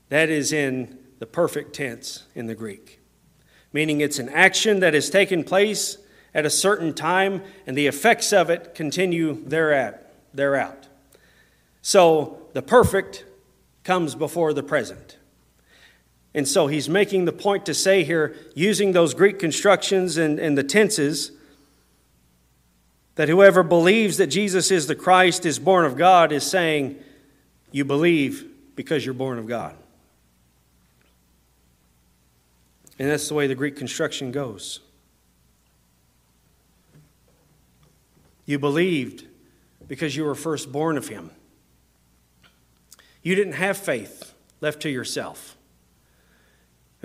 [0.10, 2.99] That is in the perfect tense in the Greek,
[3.73, 5.97] meaning it's an action that has taken place
[6.36, 10.88] at a certain time and the effects of it continue thereat, thereout.
[11.81, 13.25] So the perfect
[13.84, 15.14] comes before the present.
[16.36, 20.58] And so he's making the point to say here, using those Greek constructions and, and
[20.58, 21.32] the tenses,
[23.15, 27.02] that whoever believes that Jesus is the Christ is born of God is saying,
[27.71, 28.45] You believe
[28.76, 29.78] because you're born of God.
[33.00, 34.82] And that's the way the Greek construction goes.
[38.45, 39.26] You believed
[39.88, 41.32] because you were first born of Him.
[43.24, 45.54] You didn't have faith left to yourself.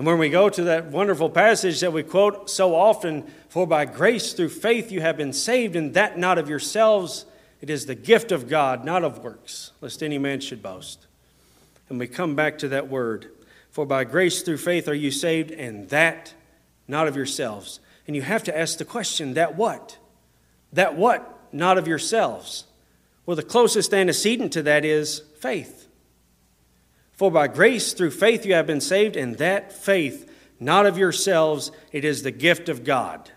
[0.00, 3.84] And when we go to that wonderful passage that we quote so often, for by
[3.84, 7.26] grace through faith you have been saved, and that not of yourselves,
[7.60, 11.07] it is the gift of God, not of works, lest any man should boast.
[11.90, 13.30] And we come back to that word,
[13.68, 16.32] for by grace through faith are you saved, and that
[16.88, 17.78] not of yourselves.
[18.07, 19.98] And you have to ask the question, that what?
[20.72, 21.53] That what?
[21.53, 22.64] Not of yourselves.
[23.26, 25.88] Well, the closest antecedent to that is faith.
[27.21, 31.71] For by grace through faith you have been saved, and that faith not of yourselves,
[31.93, 33.31] it is the gift of God.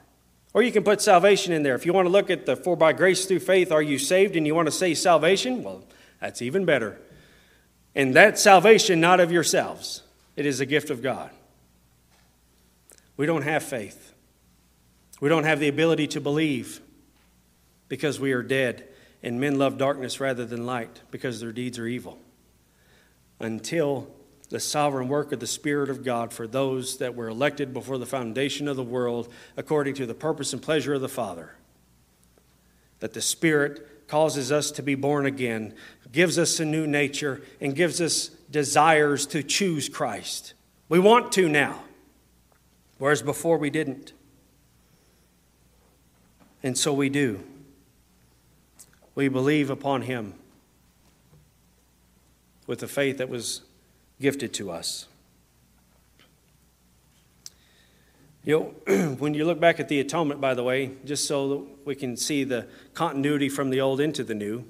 [0.53, 1.75] Or you can put salvation in there.
[1.75, 4.37] If you want to look at the for by grace through faith are you saved
[4.37, 5.83] and you want to say salvation, well,
[6.21, 6.97] that's even better.
[7.93, 10.03] And that salvation not of yourselves,
[10.37, 11.29] it is a gift of God.
[13.17, 14.13] We don't have faith.
[15.19, 16.79] We don't have the ability to believe
[17.89, 18.87] because we are dead.
[19.21, 22.17] and men love darkness rather than light because their deeds are evil.
[23.43, 24.07] Until
[24.49, 28.05] the sovereign work of the Spirit of God for those that were elected before the
[28.05, 31.55] foundation of the world according to the purpose and pleasure of the Father.
[32.99, 35.73] That the Spirit causes us to be born again,
[36.11, 40.53] gives us a new nature, and gives us desires to choose Christ.
[40.87, 41.83] We want to now,
[42.99, 44.13] whereas before we didn't.
[46.61, 47.43] And so we do.
[49.15, 50.35] We believe upon Him
[52.67, 53.61] with the faith that was
[54.21, 55.07] gifted to us.
[58.45, 61.85] You know, when you look back at the atonement, by the way, just so that
[61.85, 64.65] we can see the continuity from the old into the new,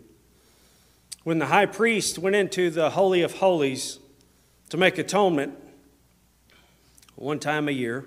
[1.23, 3.99] when the high priest went into the Holy of Holies
[4.69, 5.57] to make atonement
[7.15, 8.05] one time a year,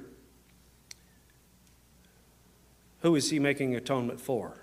[3.01, 4.59] who is he making atonement for?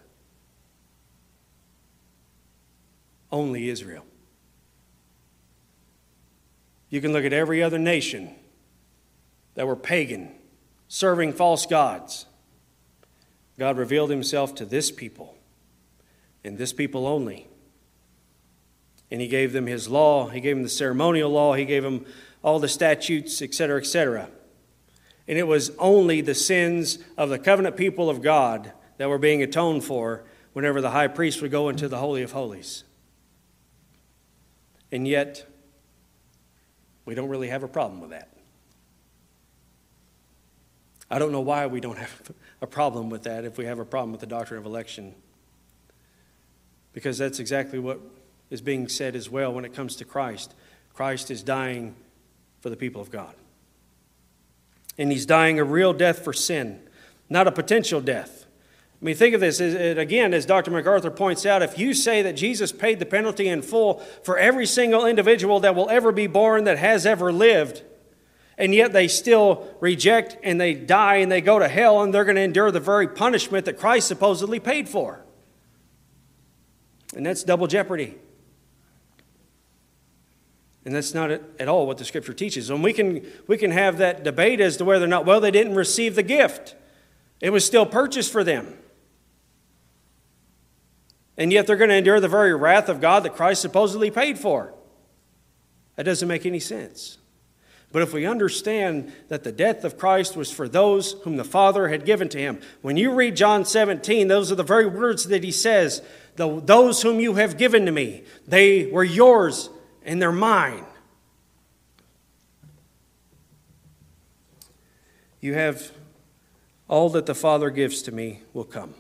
[3.32, 4.06] Only Israel.
[6.94, 8.36] You can look at every other nation
[9.56, 10.30] that were pagan,
[10.88, 12.28] serving false gods.
[13.58, 15.36] God revealed himself to this people,
[16.44, 17.48] and this people only.
[19.10, 22.06] And he gave them his law, he gave them the ceremonial law, he gave them
[22.44, 24.30] all the statutes, etc., etc.
[25.28, 29.42] And it was only the sins of the covenant people of God that were being
[29.42, 32.84] atoned for whenever the high priest would go into the Holy of Holies.
[34.92, 35.48] And yet,
[37.06, 38.30] we don't really have a problem with that.
[41.10, 42.32] I don't know why we don't have
[42.62, 45.14] a problem with that if we have a problem with the doctrine of election.
[46.94, 48.00] Because that's exactly what
[48.50, 50.54] is being said as well when it comes to Christ.
[50.94, 51.96] Christ is dying
[52.62, 53.36] for the people of God.
[54.98, 56.82] And he's dying a real death for sin,
[57.30, 58.43] not a potential death.
[59.04, 59.60] I mean, think of this.
[59.60, 60.72] Again, as Dr.
[60.72, 64.66] MacArthur points out, if you say that Jesus paid the penalty in full for every
[64.66, 67.82] single individual that will ever be born that has ever lived,
[68.58, 72.24] and yet they still reject and they die and they go to hell and they're
[72.24, 75.20] going to endure the very punishment that Christ supposedly paid for.
[77.14, 78.16] And that's double jeopardy.
[80.86, 82.70] And that's not at all what the scripture teaches.
[82.70, 85.52] And we can, we can have that debate as to whether or not, well, they
[85.52, 86.76] didn't receive the gift.
[87.42, 88.78] It was still purchased for them.
[91.38, 94.38] And yet they're going to endure the very wrath of God that Christ supposedly paid
[94.38, 94.74] for.
[95.96, 97.18] That doesn't make any sense.
[97.92, 101.90] But if we understand that the death of Christ was for those whom the Father
[101.90, 105.44] had given to him, when you read John 17, those are the very words that
[105.44, 106.02] he says
[106.36, 109.70] Those whom you have given to me, they were yours
[110.04, 110.86] and they're mine.
[115.40, 115.92] You have
[116.88, 118.96] all that the Father gives to me will come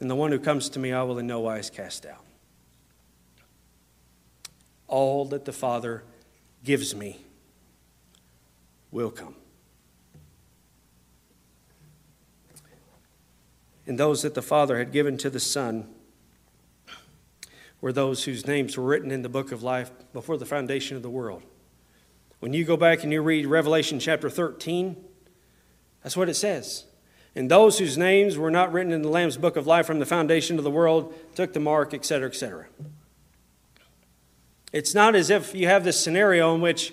[0.00, 2.24] and the one who comes to me I will in no wise cast out.
[4.88, 6.04] All that the Father
[6.62, 7.20] gives me
[8.90, 9.34] will come.
[13.86, 15.86] And those that the Father had given to the Son
[17.80, 21.02] were those whose names were written in the book of life before the foundation of
[21.02, 21.42] the world.
[22.40, 24.96] When you go back and you read Revelation chapter 13,
[26.02, 26.84] that's what it says.
[27.36, 30.06] And those whose names were not written in the Lamb's book of life from the
[30.06, 32.66] foundation of the world took the mark, etc., etc.
[34.72, 36.92] It's not as if you have this scenario in which,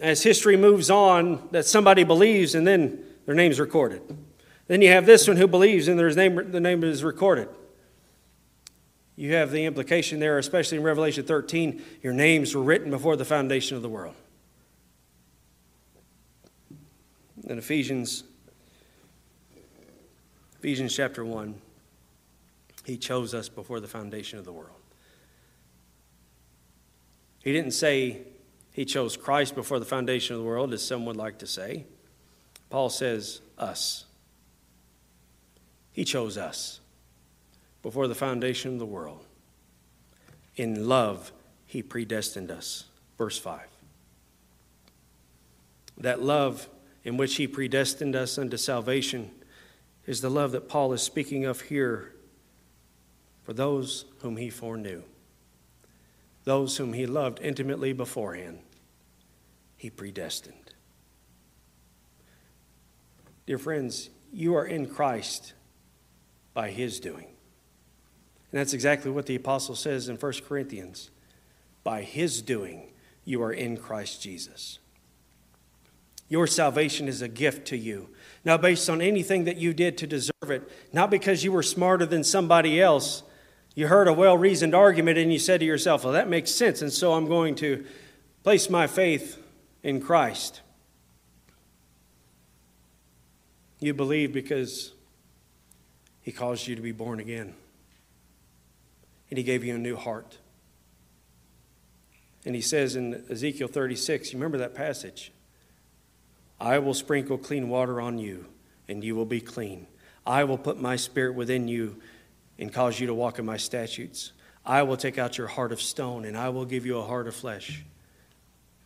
[0.00, 4.02] as history moves on, that somebody believes and then their name's recorded.
[4.68, 7.48] Then you have this one who believes and their name, the name is recorded.
[9.16, 13.24] You have the implication there, especially in Revelation 13, your names were written before the
[13.24, 14.14] foundation of the world.
[17.44, 18.24] In Ephesians
[20.62, 21.56] Ephesians chapter 1,
[22.84, 24.78] he chose us before the foundation of the world.
[27.42, 28.20] He didn't say
[28.70, 31.84] he chose Christ before the foundation of the world, as some would like to say.
[32.70, 34.04] Paul says, us.
[35.90, 36.78] He chose us
[37.82, 39.24] before the foundation of the world.
[40.54, 41.32] In love,
[41.66, 42.84] he predestined us.
[43.18, 43.62] Verse 5.
[45.98, 46.68] That love
[47.02, 49.32] in which he predestined us unto salvation
[50.06, 52.12] is the love that Paul is speaking of here
[53.42, 55.02] for those whom he foreknew,
[56.44, 58.60] those whom he loved intimately beforehand,
[59.76, 60.56] he predestined.
[63.46, 65.54] Dear friends, you are in Christ
[66.54, 67.26] by his doing.
[68.50, 71.10] And that's exactly what the apostle says in 1 Corinthians.
[71.82, 72.92] By his doing,
[73.24, 74.78] you are in Christ Jesus.
[76.28, 78.08] Your salvation is a gift to you.
[78.44, 82.06] Not based on anything that you did to deserve it, not because you were smarter
[82.06, 83.22] than somebody else.
[83.74, 86.82] You heard a well reasoned argument and you said to yourself, Well, that makes sense,
[86.82, 87.84] and so I'm going to
[88.42, 89.38] place my faith
[89.82, 90.60] in Christ.
[93.78, 94.92] You believe because
[96.20, 97.54] He caused you to be born again,
[99.30, 100.38] and He gave you a new heart.
[102.44, 105.32] And He says in Ezekiel 36, you remember that passage?
[106.62, 108.46] I will sprinkle clean water on you,
[108.86, 109.88] and you will be clean.
[110.24, 112.00] I will put my spirit within you
[112.56, 114.30] and cause you to walk in my statutes.
[114.64, 117.26] I will take out your heart of stone, and I will give you a heart
[117.26, 117.84] of flesh.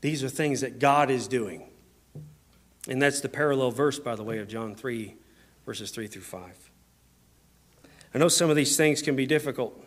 [0.01, 1.68] These are things that God is doing.
[2.89, 5.14] And that's the parallel verse, by the way, of John 3,
[5.66, 6.70] verses 3 through 5.
[8.14, 9.85] I know some of these things can be difficult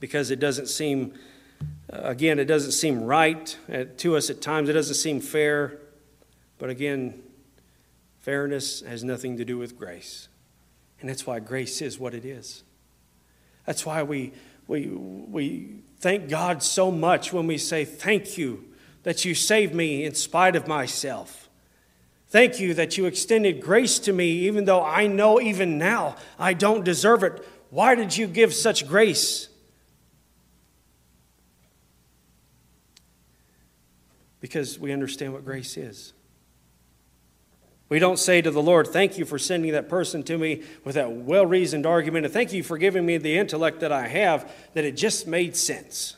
[0.00, 1.14] because it doesn't seem,
[1.90, 3.56] uh, again, it doesn't seem right
[3.96, 4.68] to us at times.
[4.68, 5.78] It doesn't seem fair.
[6.62, 7.20] But again,
[8.20, 10.28] fairness has nothing to do with grace.
[11.00, 12.62] And that's why grace is what it is.
[13.66, 14.32] That's why we,
[14.68, 18.64] we, we thank God so much when we say, Thank you
[19.02, 21.48] that you saved me in spite of myself.
[22.28, 26.52] Thank you that you extended grace to me, even though I know even now I
[26.54, 27.44] don't deserve it.
[27.70, 29.48] Why did you give such grace?
[34.38, 36.12] Because we understand what grace is.
[37.92, 40.94] We don't say to the Lord, Thank you for sending that person to me with
[40.94, 44.50] that well reasoned argument, and thank you for giving me the intellect that I have,
[44.72, 46.16] that it just made sense.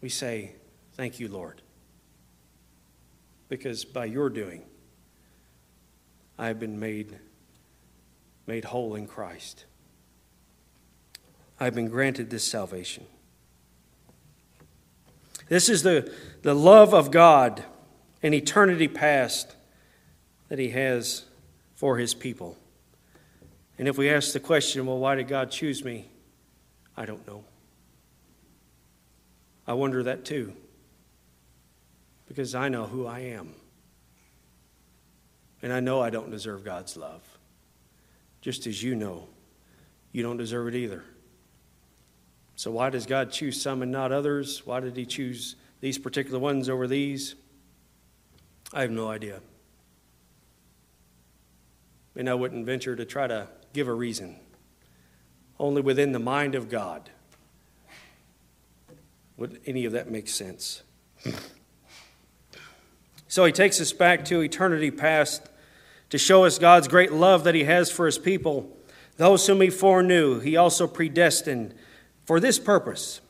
[0.00, 0.54] We say,
[0.94, 1.62] Thank you, Lord.
[3.48, 4.64] Because by your doing,
[6.36, 7.16] I have been made,
[8.48, 9.66] made whole in Christ.
[11.60, 13.06] I've been granted this salvation.
[15.48, 17.62] This is the, the love of God
[18.26, 19.54] an eternity past
[20.48, 21.24] that He has
[21.76, 22.58] for His people.
[23.78, 26.08] And if we ask the question, well, why did God choose me?
[26.96, 27.44] I don't know.
[29.64, 30.54] I wonder that too,
[32.26, 33.54] because I know who I am.
[35.62, 37.22] And I know I don't deserve God's love,
[38.40, 39.28] just as you know
[40.12, 41.04] you don't deserve it either.
[42.56, 44.66] So, why does God choose some and not others?
[44.66, 47.34] Why did He choose these particular ones over these?
[48.72, 49.40] I have no idea.
[52.16, 54.36] And I wouldn't venture to try to give a reason.
[55.58, 57.10] Only within the mind of God
[59.36, 60.82] would any of that make sense.
[63.28, 65.48] so he takes us back to eternity past
[66.10, 68.76] to show us God's great love that he has for his people.
[69.16, 71.74] Those whom he foreknew, he also predestined
[72.24, 73.20] for this purpose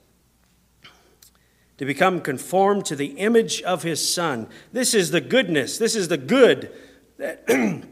[1.78, 4.48] to become conformed to the image of his son.
[4.72, 6.72] This is the goodness, this is the good
[7.18, 7.46] that,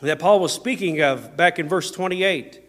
[0.00, 2.62] that Paul was speaking of back in verse 28.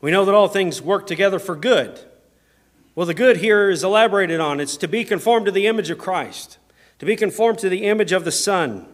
[0.00, 2.00] We know that all things work together for good.
[2.94, 4.58] Well, the good here is elaborated on.
[4.58, 6.56] It's to be conformed to the image of Christ,
[6.98, 8.86] to be conformed to the image of the Son.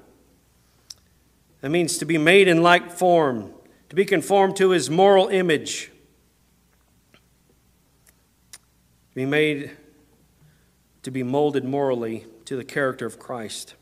[1.60, 3.52] That means to be made in like form,
[3.90, 5.91] to be conformed to his moral image.
[9.12, 9.70] To be made
[11.02, 13.74] to be molded morally to the character of Christ.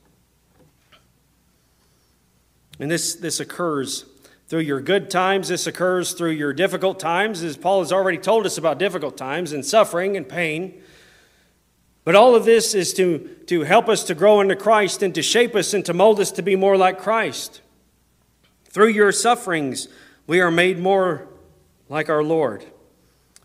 [2.78, 4.06] And this, this occurs
[4.48, 8.46] through your good times, this occurs through your difficult times, as Paul has already told
[8.46, 10.82] us about difficult times and suffering and pain.
[12.04, 15.22] But all of this is to, to help us to grow into Christ and to
[15.22, 17.60] shape us and to mold us to be more like Christ.
[18.64, 19.88] Through your sufferings,
[20.26, 21.28] we are made more
[21.88, 22.64] like our Lord.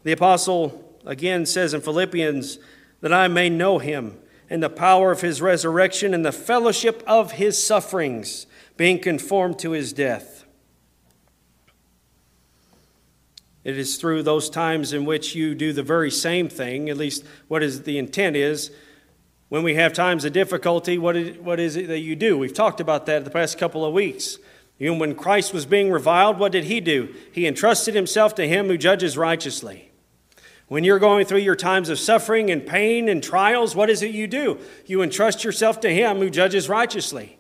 [0.04, 2.60] The Apostle again says in Philippians,
[3.02, 4.18] that I may know him
[4.50, 8.48] and the power of his resurrection and the fellowship of his sufferings,
[8.78, 10.46] being conformed to his death.
[13.64, 17.26] It is through those times in which you do the very same thing, at least
[17.48, 18.70] what is the intent is.
[19.50, 22.38] When we have times of difficulty, what is, what is it that you do?
[22.38, 24.38] We've talked about that the past couple of weeks.
[24.80, 27.14] Know, when Christ was being reviled, what did he do?
[27.32, 29.92] He entrusted himself to him who judges righteously.
[30.68, 34.12] When you're going through your times of suffering and pain and trials, what is it
[34.12, 34.60] you do?
[34.86, 37.38] You entrust yourself to Him who judges righteously.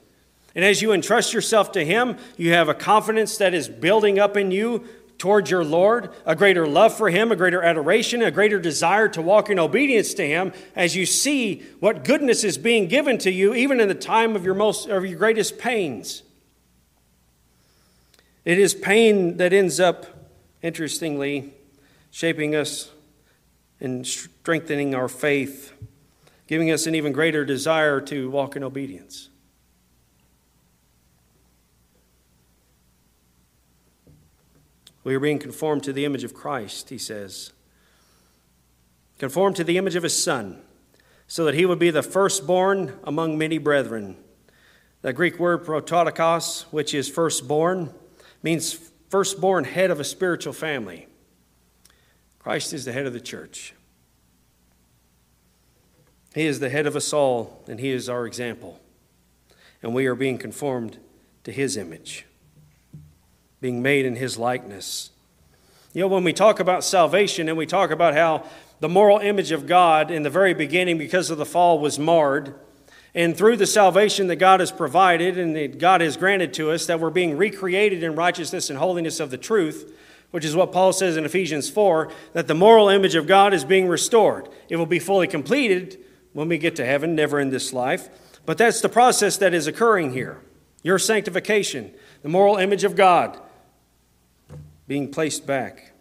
[0.54, 4.38] And as you entrust yourself to Him, you have a confidence that is building up
[4.38, 4.86] in you
[5.18, 9.22] towards your Lord, a greater love for Him, a greater adoration, a greater desire to
[9.22, 13.56] walk in obedience to Him as you see what goodness is being given to you,
[13.56, 16.22] even in the time of your, most, of your greatest pains.
[18.44, 20.06] It is pain that ends up,
[20.62, 21.54] interestingly,
[22.12, 22.92] shaping us
[23.80, 25.74] and strengthening our faith
[26.48, 29.30] giving us an even greater desire to walk in obedience.
[35.04, 37.54] We are being conformed to the image of Christ, he says.
[39.20, 40.62] Conformed to the image of his Son,
[41.28, 44.18] so that he would be the firstborn among many brethren.
[45.02, 47.94] The Greek word prototokos, which is firstborn,
[48.42, 48.74] means
[49.10, 51.08] firstborn head of a spiritual family.
[52.46, 53.74] Christ is the head of the church.
[56.36, 58.80] He is the head of us all, and He is our example.
[59.82, 61.00] And we are being conformed
[61.44, 62.28] to His image,
[63.62, 65.10] being made in His likeness.
[65.92, 68.46] You know, when we talk about salvation and we talk about how
[68.80, 72.54] the moral image of God in the very beginning, because of the fall, was marred,
[73.16, 76.86] and through the salvation that God has provided and that God has granted to us,
[76.86, 79.92] that we're being recreated in righteousness and holiness of the truth,
[80.32, 83.64] which is what Paul says in Ephesians 4, that the moral image of God is
[83.64, 84.50] being restored.
[84.70, 85.98] It will be fully completed
[86.34, 88.10] when we get to heaven, never in this life.
[88.46, 90.42] But that's the process that is occurring here.
[90.84, 93.40] Your sanctification, the moral image of God
[94.88, 95.94] being placed back,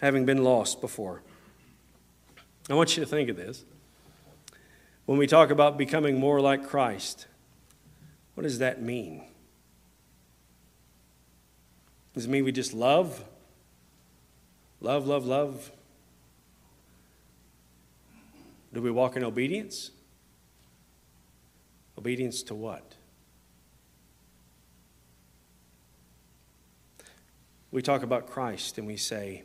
[0.00, 1.22] having been lost before.
[2.68, 3.64] I want you to think of this.
[5.04, 7.26] When we talk about becoming more like Christ,
[8.34, 9.22] what does that mean?
[12.16, 13.22] Does it mean we just love?
[14.80, 15.70] Love, love, love?
[18.72, 19.90] Do we walk in obedience?
[21.98, 22.94] Obedience to what?
[27.70, 29.42] We talk about Christ and we say,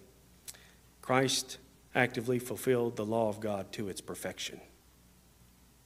[1.01, 1.57] Christ
[1.93, 4.61] actively fulfilled the law of God to its perfection.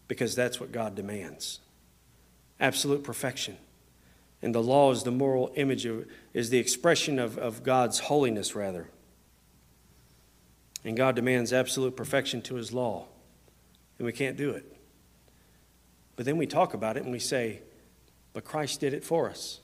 [0.08, 1.62] Because that's what God demands
[2.60, 3.58] absolute perfection.
[4.46, 8.54] And the law is the moral image, of, is the expression of, of God's holiness,
[8.54, 8.88] rather.
[10.84, 13.08] And God demands absolute perfection to his law
[13.98, 14.72] and we can't do it.
[16.16, 17.62] But then we talk about it and we say,
[18.34, 19.62] but Christ did it for us.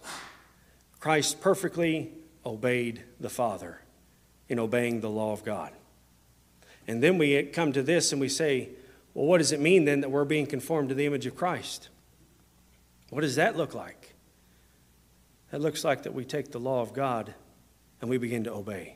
[0.99, 2.13] Christ perfectly
[2.43, 3.81] obeyed the Father
[4.49, 5.73] in obeying the law of God.
[6.87, 8.69] And then we come to this and we say,
[9.13, 11.89] well, what does it mean then that we're being conformed to the image of Christ?
[13.11, 14.15] What does that look like?
[15.51, 17.33] That looks like that we take the law of God
[17.99, 18.95] and we begin to obey.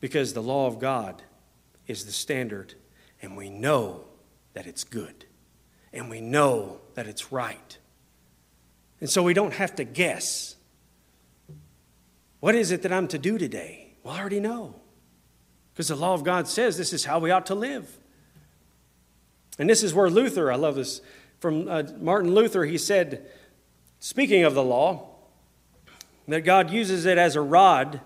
[0.00, 1.22] Because the law of God
[1.86, 2.74] is the standard
[3.20, 4.04] and we know
[4.54, 5.24] that it's good,
[5.92, 7.78] and we know that it's right.
[9.00, 10.56] And so we don't have to guess.
[12.40, 13.94] What is it that I'm to do today?
[14.02, 14.74] Well, I already know.
[15.72, 17.98] Because the law of God says this is how we ought to live.
[19.58, 21.00] And this is where Luther, I love this,
[21.38, 23.30] from uh, Martin Luther, he said,
[24.02, 25.08] speaking of the law,
[26.26, 28.00] that God uses it as a rod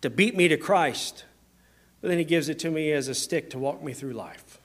[0.00, 1.24] to beat me to Christ,
[2.00, 4.60] but then he gives it to me as a stick to walk me through life.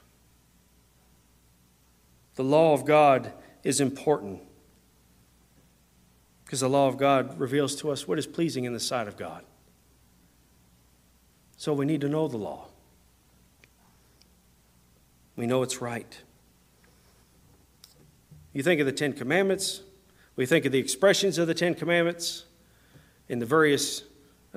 [2.35, 3.33] The law of God
[3.63, 4.41] is important
[6.43, 9.17] because the law of God reveals to us what is pleasing in the sight of
[9.17, 9.43] God.
[11.57, 12.67] So we need to know the law.
[15.35, 16.21] We know it's right.
[18.53, 19.81] You think of the Ten Commandments,
[20.35, 22.45] we think of the expressions of the Ten Commandments
[23.29, 24.03] in the various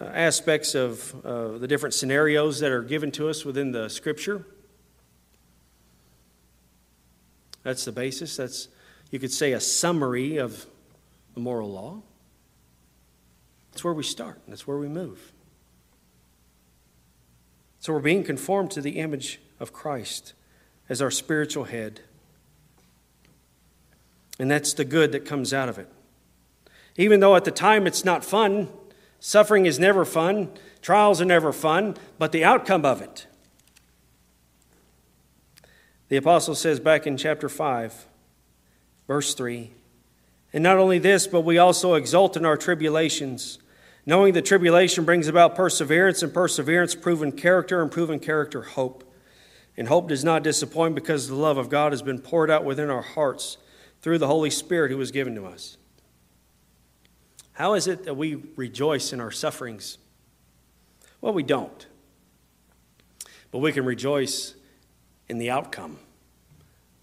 [0.00, 4.44] uh, aspects of uh, the different scenarios that are given to us within the Scripture.
[7.62, 8.36] That's the basis.
[8.36, 8.68] That's,
[9.10, 10.66] you could say, a summary of
[11.34, 12.02] the moral law.
[13.70, 15.32] That's where we start, that's where we move.
[17.80, 20.32] So we're being conformed to the image of Christ
[20.88, 22.00] as our spiritual head.
[24.38, 25.90] And that's the good that comes out of it.
[26.96, 28.68] Even though at the time it's not fun,
[29.20, 30.50] suffering is never fun,
[30.82, 33.26] trials are never fun, but the outcome of it
[36.08, 38.06] the apostle says back in chapter 5,
[39.06, 39.70] verse 3
[40.52, 43.58] And not only this, but we also exult in our tribulations,
[44.06, 49.04] knowing that tribulation brings about perseverance, and perseverance, proven character, and proven character, hope.
[49.76, 52.90] And hope does not disappoint because the love of God has been poured out within
[52.90, 53.58] our hearts
[54.00, 55.76] through the Holy Spirit who was given to us.
[57.52, 59.98] How is it that we rejoice in our sufferings?
[61.20, 61.86] Well, we don't.
[63.50, 64.54] But we can rejoice
[65.28, 65.98] in the outcome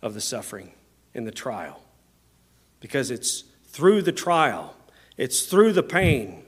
[0.01, 0.71] of the suffering
[1.13, 1.81] in the trial.
[2.79, 4.75] Because it's through the trial,
[5.17, 6.44] it's through the pain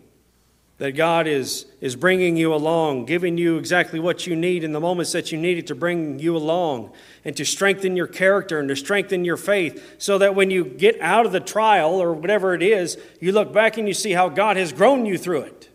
[0.77, 4.79] that God is, is bringing you along, giving you exactly what you need in the
[4.79, 6.91] moments that you need it to bring you along
[7.25, 10.99] and to strengthen your character and to strengthen your faith so that when you get
[11.01, 14.29] out of the trial or whatever it is, you look back and you see how
[14.29, 15.69] God has grown you through it.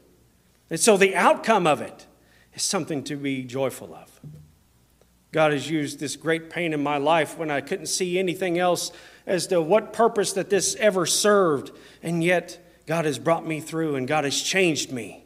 [0.70, 2.06] And so the outcome of it
[2.54, 4.20] is something to be joyful of.
[5.32, 8.92] God has used this great pain in my life when I couldn't see anything else
[9.26, 11.72] as to what purpose that this ever served.
[12.02, 15.24] And yet, God has brought me through and God has changed me.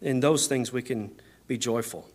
[0.00, 1.12] In those things, we can
[1.46, 2.08] be joyful.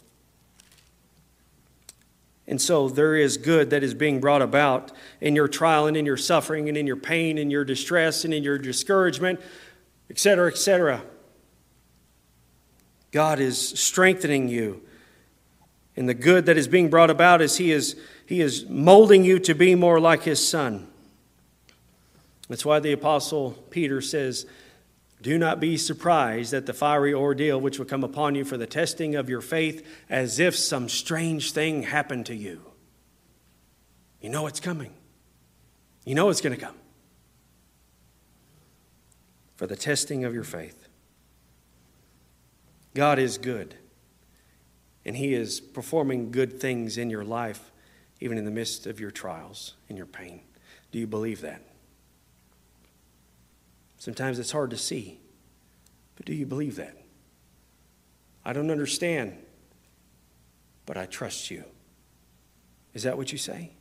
[2.47, 6.05] And so there is good that is being brought about in your trial and in
[6.05, 9.41] your suffering and in your pain and your distress and in your discouragement,
[10.09, 11.03] etc., etc.
[13.11, 14.81] God is strengthening you.
[15.97, 19.39] And the good that is being brought about is He is, he is molding you
[19.39, 20.87] to be more like His Son.
[22.47, 24.45] That's why the Apostle Peter says,
[25.21, 28.67] Do not be surprised at the fiery ordeal which will come upon you for the
[28.67, 32.61] testing of your faith, as if some strange thing happened to you.
[34.21, 34.93] You know it's coming,
[36.05, 36.75] you know it's going to come.
[39.55, 40.87] For the testing of your faith.
[42.93, 43.75] God is good,
[45.03, 47.71] and He is performing good things in your life,
[48.19, 50.41] even in the midst of your trials and your pain.
[50.91, 51.66] Do you believe that?
[53.97, 55.19] Sometimes it's hard to see.
[56.15, 56.95] But do you believe that?
[58.45, 59.37] I don't understand,
[60.85, 61.63] but I trust you.
[62.93, 63.71] Is that what you say?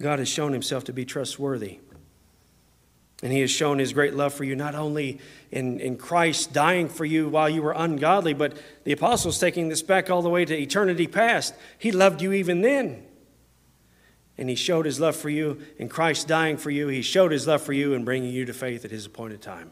[0.00, 1.78] God has shown himself to be trustworthy.
[3.22, 5.20] And he has shown his great love for you, not only
[5.52, 9.82] in, in Christ dying for you while you were ungodly, but the apostles taking this
[9.82, 11.54] back all the way to eternity past.
[11.78, 13.04] He loved you even then.
[14.38, 16.88] And he showed his love for you in Christ dying for you.
[16.88, 19.70] He showed his love for you in bringing you to faith at his appointed time,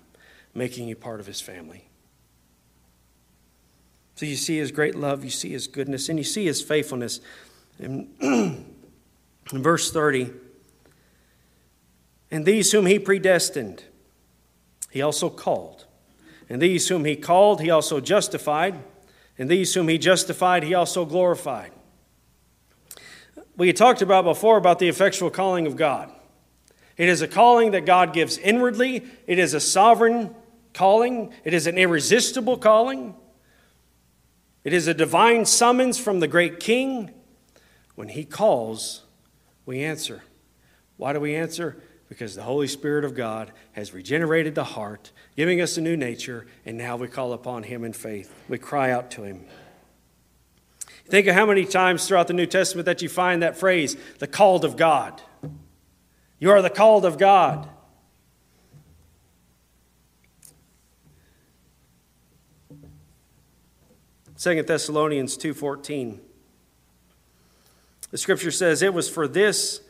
[0.55, 1.89] making you part of his family.
[4.17, 7.21] So you see his great love, you see his goodness, and you see his faithfulness.
[7.79, 10.31] In, in verse 30,
[12.31, 13.85] and these whom he predestined,
[14.91, 15.87] he also called.
[16.49, 18.79] And these whom he called, he also justified.
[19.39, 21.73] And these whom he justified, he also glorified
[23.61, 26.11] we talked about before about the effectual calling of God.
[26.97, 30.35] It is a calling that God gives inwardly, it is a sovereign
[30.73, 33.15] calling, it is an irresistible calling.
[34.65, 37.11] It is a divine summons from the great king.
[37.97, 39.03] When he calls,
[39.67, 40.23] we answer.
[40.97, 41.83] Why do we answer?
[42.09, 46.47] Because the Holy Spirit of God has regenerated the heart, giving us a new nature,
[46.65, 48.35] and now we call upon him in faith.
[48.49, 49.45] We cry out to him.
[51.11, 54.29] Think of how many times throughout the New Testament that you find that phrase, the
[54.29, 55.21] called of God.
[56.39, 57.69] You are the called of God.
[64.37, 66.21] Second Thessalonians 2:14.
[68.13, 69.81] The scripture says, "It was for this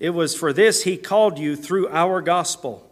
[0.00, 2.90] it was for this he called you through our gospel,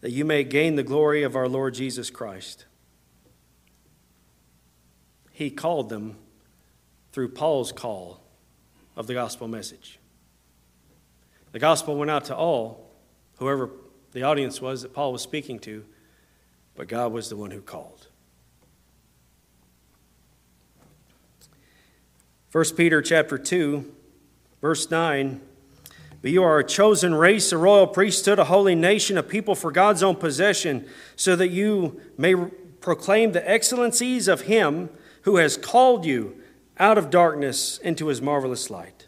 [0.00, 2.64] that you may gain the glory of our Lord Jesus Christ."
[5.32, 6.16] He called them
[7.18, 8.20] through Paul's call
[8.94, 9.98] of the gospel message.
[11.50, 12.92] The gospel went out to all,
[13.38, 13.70] whoever
[14.12, 15.84] the audience was that Paul was speaking to,
[16.76, 18.06] but God was the one who called.
[22.52, 23.92] 1 Peter chapter 2,
[24.60, 25.40] verse 9.
[26.22, 29.72] But you are a chosen race, a royal priesthood, a holy nation, a people for
[29.72, 34.90] God's own possession, so that you may proclaim the excellencies of Him
[35.22, 36.40] who has called you
[36.78, 39.06] out of darkness into his marvelous light.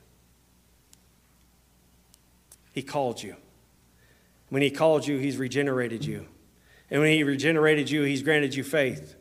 [2.73, 3.37] He called you.
[4.49, 6.27] When he called you, he's regenerated you.
[6.91, 9.15] And when he regenerated you, he's granted you faith.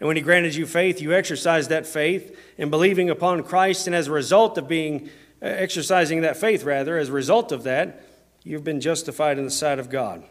[0.00, 3.86] And when he granted you faith, you exercised that faith in believing upon Christ.
[3.86, 5.08] And as a result of being
[5.40, 8.04] uh, exercising that faith, rather, as a result of that,
[8.42, 10.24] you've been justified in the sight of God.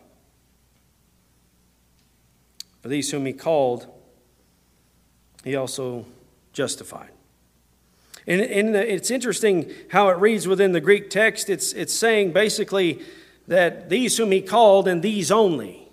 [2.82, 3.88] For these whom he called,
[5.46, 6.06] he also
[6.52, 7.12] justified.
[8.28, 11.50] And, and it's interesting how it reads within the Greek text.
[11.50, 13.02] It's, it's saying basically
[13.48, 15.90] that these whom he called and these only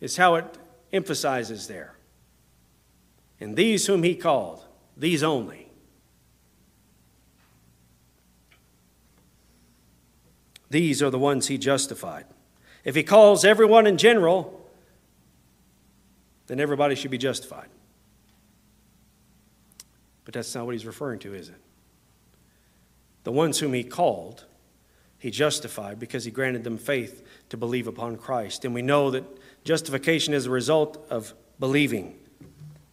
[0.00, 0.58] is how it
[0.92, 1.94] emphasizes there.
[3.38, 4.64] And these whom he called,
[4.96, 5.68] these only.
[10.68, 12.26] These are the ones he justified.
[12.84, 14.68] If he calls everyone in general,
[16.46, 17.68] then everybody should be justified.
[20.30, 21.56] But that's not what he's referring to, is it?
[23.24, 24.44] The ones whom he called,
[25.18, 28.64] he justified because he granted them faith to believe upon Christ.
[28.64, 29.24] And we know that
[29.64, 32.16] justification is a result of believing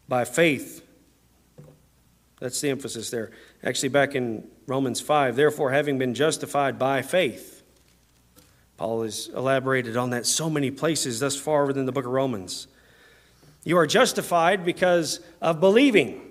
[0.10, 0.84] by faith.
[2.40, 3.30] That's the emphasis there.
[3.64, 7.62] Actually, back in Romans 5, therefore, having been justified by faith.
[8.78, 12.66] Paul has elaborated on that so many places thus far within the book of Romans.
[13.64, 16.27] You are justified because of believing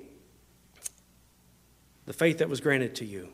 [2.06, 3.28] the faith that was granted to you.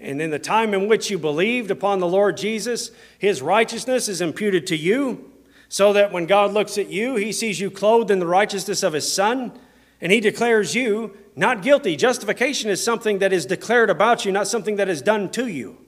[0.00, 4.20] And in the time in which you believed upon the Lord Jesus, his righteousness is
[4.20, 5.30] imputed to you,
[5.68, 8.92] so that when God looks at you, he sees you clothed in the righteousness of
[8.92, 9.52] his Son,
[10.00, 11.96] and he declares you not guilty.
[11.96, 15.78] Justification is something that is declared about you, not something that is done to you.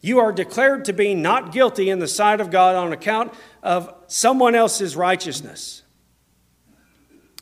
[0.00, 3.32] You are declared to be not guilty in the sight of God on account
[3.62, 5.82] of someone else's righteousness.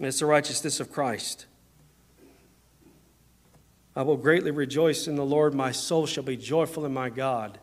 [0.00, 1.46] it's the righteousness of Christ.
[3.95, 5.55] I will greatly rejoice in the Lord.
[5.55, 7.59] My soul shall be joyful in my God,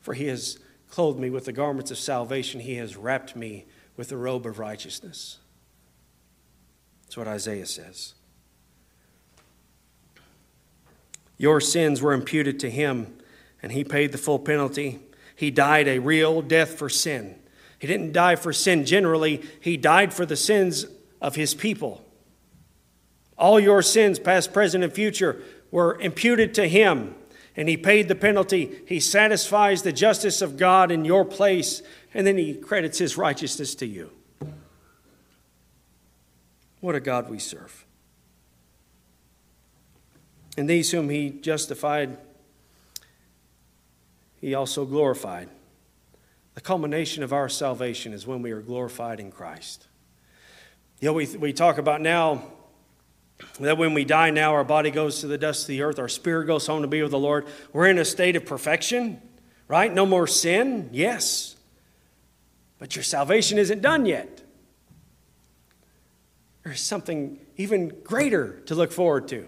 [0.00, 0.58] for he has
[0.88, 2.60] clothed me with the garments of salvation.
[2.60, 3.66] He has wrapped me
[3.96, 5.38] with the robe of righteousness.
[7.02, 8.14] That's what Isaiah says.
[11.36, 13.16] Your sins were imputed to him,
[13.62, 15.00] and he paid the full penalty.
[15.34, 17.34] He died a real death for sin.
[17.80, 20.86] He didn't die for sin generally, he died for the sins
[21.20, 22.04] of his people.
[23.36, 27.16] All your sins, past, present, and future, were imputed to him,
[27.56, 28.82] and he paid the penalty.
[28.86, 31.82] He satisfies the justice of God in your place,
[32.14, 34.10] and then he credits his righteousness to you.
[36.80, 37.84] What a God we serve.
[40.56, 42.18] And these whom he justified,
[44.40, 45.48] he also glorified.
[46.54, 49.86] The culmination of our salvation is when we are glorified in Christ.
[51.00, 52.44] You know, we, we talk about now
[53.60, 56.08] that when we die now, our body goes to the dust of the earth, our
[56.08, 57.46] spirit goes home to be with the Lord.
[57.72, 59.20] We're in a state of perfection,
[59.68, 59.92] right?
[59.92, 61.56] No more sin, yes.
[62.78, 64.42] But your salvation isn't done yet.
[66.64, 69.46] There's something even greater to look forward to,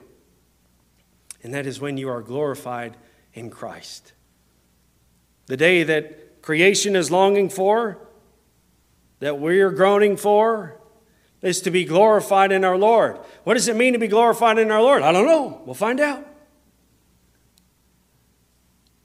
[1.43, 2.97] and that is when you are glorified
[3.33, 4.13] in Christ.
[5.47, 7.99] The day that creation is longing for,
[9.21, 10.81] that we're groaning for,
[11.45, 13.19] is to be glorified in our Lord.
[13.45, 15.03] What does it mean to be glorified in our Lord?
[15.03, 15.63] I don't know.
[15.65, 16.27] We'll find out.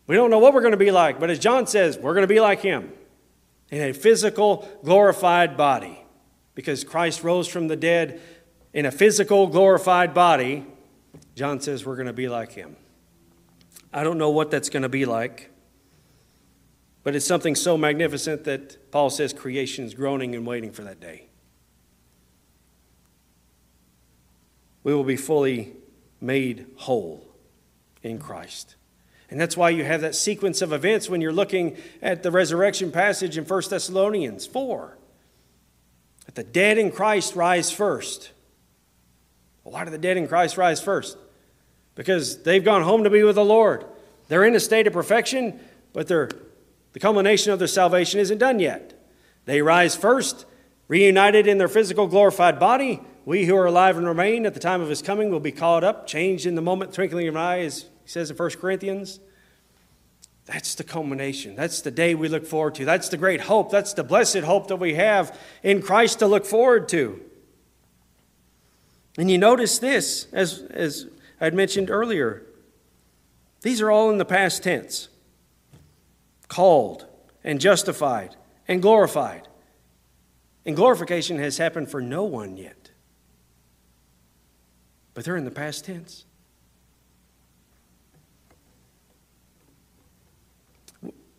[0.07, 2.23] We don't know what we're going to be like, but as John says, we're going
[2.23, 2.91] to be like him
[3.69, 6.03] in a physical, glorified body.
[6.55, 8.19] Because Christ rose from the dead
[8.73, 10.65] in a physical, glorified body,
[11.35, 12.75] John says we're going to be like him.
[13.93, 15.51] I don't know what that's going to be like,
[17.03, 20.99] but it's something so magnificent that Paul says creation is groaning and waiting for that
[20.99, 21.28] day.
[24.83, 25.73] We will be fully
[26.21, 27.27] made whole
[28.03, 28.75] in Christ.
[29.29, 32.91] And that's why you have that sequence of events when you're looking at the resurrection
[32.91, 34.97] passage in 1 Thessalonians 4.
[36.25, 38.31] That the dead in Christ rise first.
[39.63, 41.17] Well, why do the dead in Christ rise first?
[41.95, 43.85] Because they've gone home to be with the Lord.
[44.29, 45.59] They're in a state of perfection,
[45.93, 46.33] but the
[46.99, 48.93] culmination of their salvation isn't done yet.
[49.45, 50.45] They rise first,
[50.87, 54.81] reunited in their physical glorified body, we who are alive and remain at the time
[54.81, 57.59] of his coming will be caught up, changed in the moment, twinkling of an eye,
[57.59, 59.19] as he says in 1 Corinthians.
[60.45, 61.55] That's the culmination.
[61.55, 62.85] That's the day we look forward to.
[62.85, 63.69] That's the great hope.
[63.69, 67.21] That's the blessed hope that we have in Christ to look forward to.
[69.17, 71.05] And you notice this, as, as
[71.39, 72.43] I had mentioned earlier,
[73.61, 75.09] these are all in the past tense
[76.47, 77.05] called
[77.43, 78.35] and justified
[78.67, 79.47] and glorified.
[80.65, 82.78] And glorification has happened for no one yet
[85.19, 86.23] but they're in the past tense.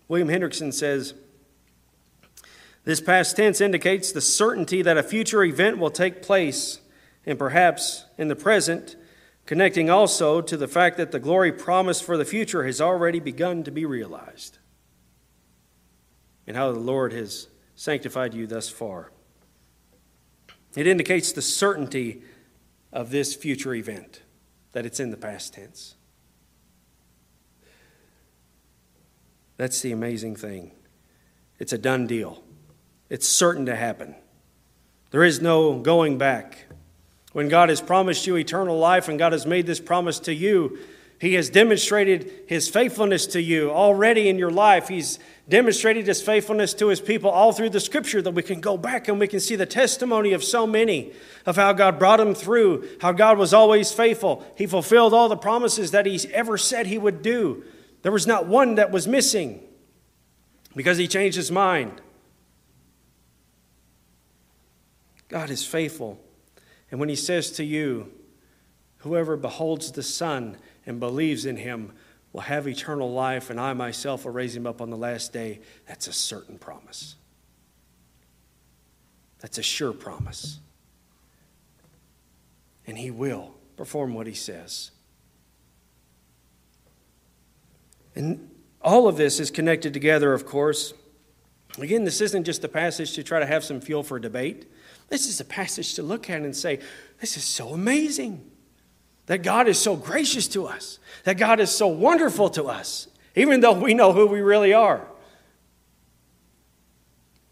[0.07, 1.15] William Hendriksen says
[2.85, 6.81] this past tense indicates the certainty that a future event will take place,
[7.25, 8.97] and perhaps in the present,
[9.47, 13.65] connecting also to the fact that the glory promised for the future has already begun
[13.65, 14.59] to be realized,
[16.47, 19.11] and how the Lord has sanctified you thus far.
[20.77, 22.21] It indicates the certainty
[22.93, 24.23] of this future event,
[24.73, 25.95] that it's in the past tense.
[29.57, 30.73] That's the amazing thing.
[31.59, 32.43] It's a done deal,
[33.09, 34.15] it's certain to happen.
[35.11, 36.67] There is no going back.
[37.33, 40.79] When God has promised you eternal life and God has made this promise to you,
[41.21, 44.89] He has demonstrated His faithfulness to you already in your life.
[44.89, 45.19] He's
[45.51, 49.07] demonstrated His faithfulness to His people all through the Scripture that we can go back
[49.07, 51.13] and we can see the testimony of so many
[51.45, 54.43] of how God brought them through, how God was always faithful.
[54.57, 57.65] He fulfilled all the promises that He ever said He would do.
[58.01, 59.61] There was not one that was missing
[60.75, 62.01] because He changed His mind.
[65.29, 66.19] God is faithful.
[66.91, 68.11] And when He says to you,
[69.01, 71.93] Whoever beholds the Son and believes in Him
[72.33, 75.61] will have eternal life, and I myself will raise Him up on the last day,
[75.87, 77.17] that's a certain promise.
[79.41, 80.59] That's a sure promise.
[82.87, 84.91] And He will perform what He says.
[88.15, 88.51] And
[88.83, 90.93] all of this is connected together, of course.
[91.79, 94.71] Again, this isn't just a passage to try to have some fuel for debate.
[95.09, 96.81] This is a passage to look at and say,
[97.21, 98.50] This is so amazing
[99.31, 103.07] that God is so gracious to us, that God is so wonderful to us,
[103.37, 105.07] even though we know who we really are.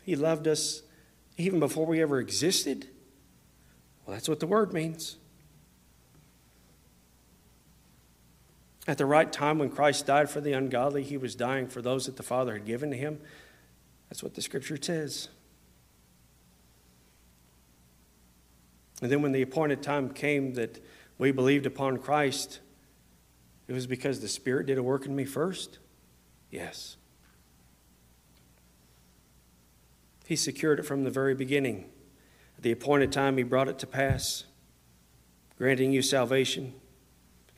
[0.03, 0.83] He loved us
[1.37, 2.89] even before we ever existed.
[4.05, 5.19] Well, that's what the word means.
[8.89, 12.07] At the right time, when Christ died for the ungodly, he was dying for those
[12.07, 13.21] that the Father had given to him.
[14.09, 15.29] That's what the scripture says.
[19.01, 20.81] And then, when the appointed time came that
[21.19, 22.61] we believed upon Christ,
[23.67, 25.79] it was because the Spirit did a work in me first?
[26.51, 26.97] Yes.
[30.27, 31.87] He secured it from the very beginning.
[32.57, 34.45] At the appointed time, He brought it to pass,
[35.57, 36.73] granting you salvation.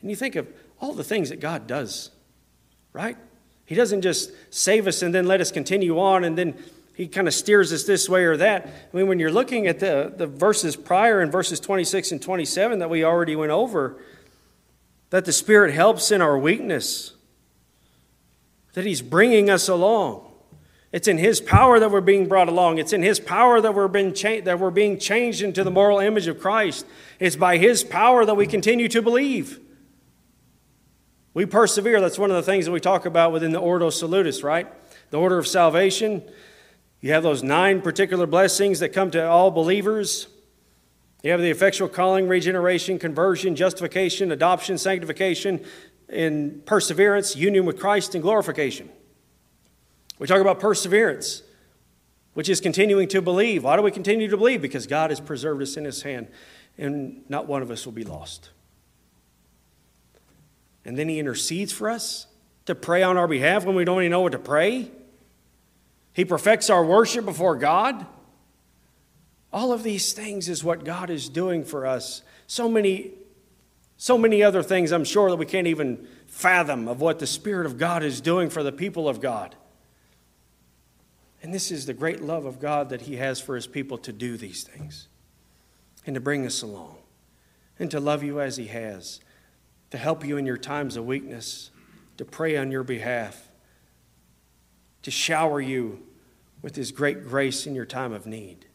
[0.01, 0.47] And you think of
[0.79, 2.11] all the things that God does,
[2.93, 3.17] right?
[3.65, 6.61] He doesn't just save us and then let us continue on and then
[7.01, 8.67] he kind of steers us this way or that.
[8.67, 12.77] I mean, when you're looking at the, the verses prior in verses 26 and 27
[12.77, 13.99] that we already went over,
[15.09, 17.13] that the Spirit helps in our weakness,
[18.73, 20.31] that He's bringing us along.
[20.91, 22.77] It's in His power that we're being brought along.
[22.77, 25.97] It's in His power that we're, being cha- that we're being changed into the moral
[25.97, 26.85] image of Christ.
[27.19, 29.59] It's by His power that we continue to believe.
[31.33, 31.99] We persevere.
[31.99, 34.67] That's one of the things that we talk about within the Ordo Salutis, right?
[35.09, 36.21] The order of salvation.
[37.01, 40.27] You have those nine particular blessings that come to all believers.
[41.23, 45.63] You have the effectual calling, regeneration, conversion, justification, adoption, sanctification,
[46.07, 48.89] and perseverance, union with Christ, and glorification.
[50.19, 51.41] We talk about perseverance,
[52.35, 53.63] which is continuing to believe.
[53.63, 54.61] Why do we continue to believe?
[54.61, 56.27] Because God has preserved us in His hand,
[56.77, 58.51] and not one of us will be lost
[60.85, 62.27] and then he intercedes for us
[62.65, 64.89] to pray on our behalf when we don't even know what to pray.
[66.13, 68.05] He perfects our worship before God.
[69.53, 72.21] All of these things is what God is doing for us.
[72.47, 73.11] So many,
[73.97, 77.65] so many other things I'm sure that we can't even fathom of what the Spirit
[77.65, 79.55] of God is doing for the people of God.
[81.43, 84.13] And this is the great love of God that He has for His people to
[84.13, 85.07] do these things
[86.05, 86.97] and to bring us along
[87.79, 89.19] and to love you as He has
[89.91, 91.69] to help you in your times of weakness,
[92.17, 93.50] to pray on your behalf,
[95.03, 96.03] to shower you
[96.61, 98.65] with His great grace in your time of need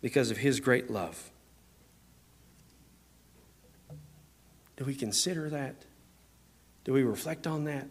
[0.00, 1.30] because of His great love.
[4.76, 5.84] Do we consider that?
[6.84, 7.86] Do we reflect on that?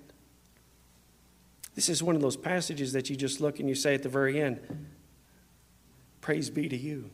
[1.76, 4.10] This is one of those passages that you just look and you say at the
[4.10, 4.60] very end,
[6.22, 7.10] Praise be to you.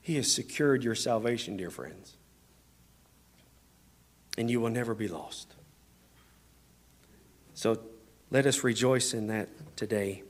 [0.00, 2.16] He has secured your salvation, dear friends.
[4.40, 5.54] And you will never be lost.
[7.52, 7.78] So
[8.30, 10.22] let us rejoice in that today.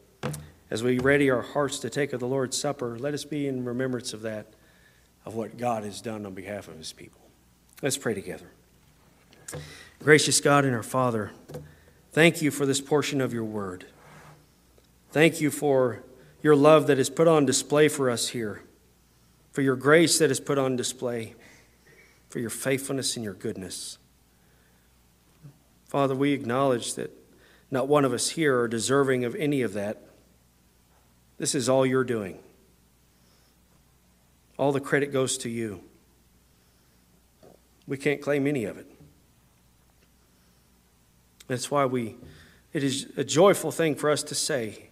[0.68, 3.64] As we ready our hearts to take of the Lord's Supper, let us be in
[3.64, 4.48] remembrance of that,
[5.24, 7.20] of what God has done on behalf of his people.
[7.82, 8.50] Let's pray together.
[10.02, 11.30] Gracious God and our Father,
[12.12, 13.86] thank you for this portion of your word.
[15.12, 16.02] Thank you for
[16.42, 18.62] your love that is put on display for us here
[19.52, 21.34] for your grace that is put on display,
[22.28, 23.98] for your faithfulness and your goodness.
[25.90, 27.10] Father, we acknowledge that
[27.68, 30.00] not one of us here are deserving of any of that.
[31.36, 32.38] This is all you're doing.
[34.56, 35.82] All the credit goes to you.
[37.88, 38.86] We can't claim any of it.
[41.48, 42.18] That's why we
[42.72, 44.90] it is a joyful thing for us to say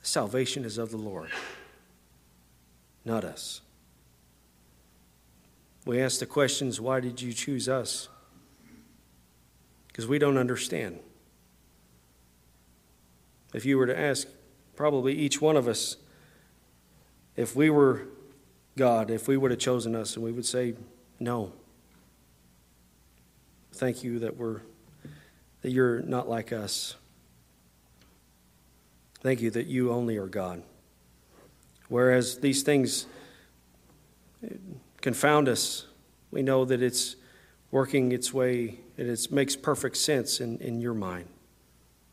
[0.00, 1.28] salvation is of the Lord
[3.04, 3.60] not us.
[5.84, 8.08] We ask the questions why did you choose us?
[9.98, 11.00] Because we don't understand.
[13.52, 14.28] If you were to ask
[14.76, 15.96] probably each one of us,
[17.34, 18.02] if we were
[18.76, 20.74] God, if we would have chosen us, and we would say,
[21.18, 21.50] No.
[23.72, 24.60] Thank you that we're
[25.62, 26.94] that you're not like us.
[29.20, 30.62] Thank you that you only are God.
[31.88, 33.06] Whereas these things
[34.44, 34.54] eh,
[35.00, 35.88] confound us,
[36.30, 37.16] we know that it's
[37.72, 41.28] working its way, it makes perfect sense in, in your mind.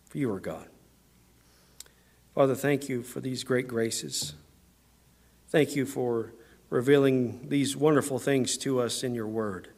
[0.06, 0.68] For you are God.
[2.36, 4.34] Father, thank you for these great graces.
[5.50, 6.34] Thank you for
[6.70, 9.70] revealing these wonderful things to us in your word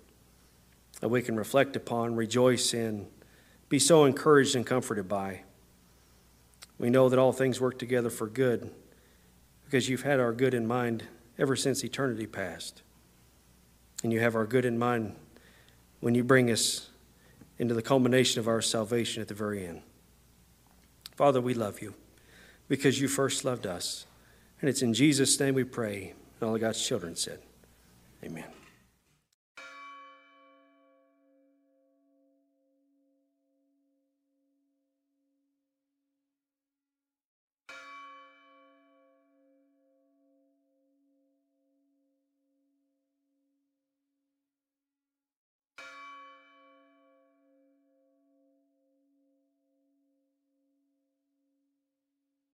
[1.00, 3.08] that we can reflect upon, rejoice in,
[3.70, 5.42] be so encouraged and comforted by.
[6.80, 8.72] We know that all things work together for good
[9.66, 11.04] because you've had our good in mind
[11.38, 12.82] ever since eternity past.
[14.04, 15.16] And you have our good in mind
[16.00, 16.90] when you bring us
[17.60, 19.82] into the culmination of our salvation at the very end.
[21.16, 21.96] Father, we love you
[22.68, 24.06] because you first loved us.
[24.62, 26.14] And it's in Jesus' name we pray.
[26.40, 27.40] And all of God's children said,
[28.24, 28.57] Amen.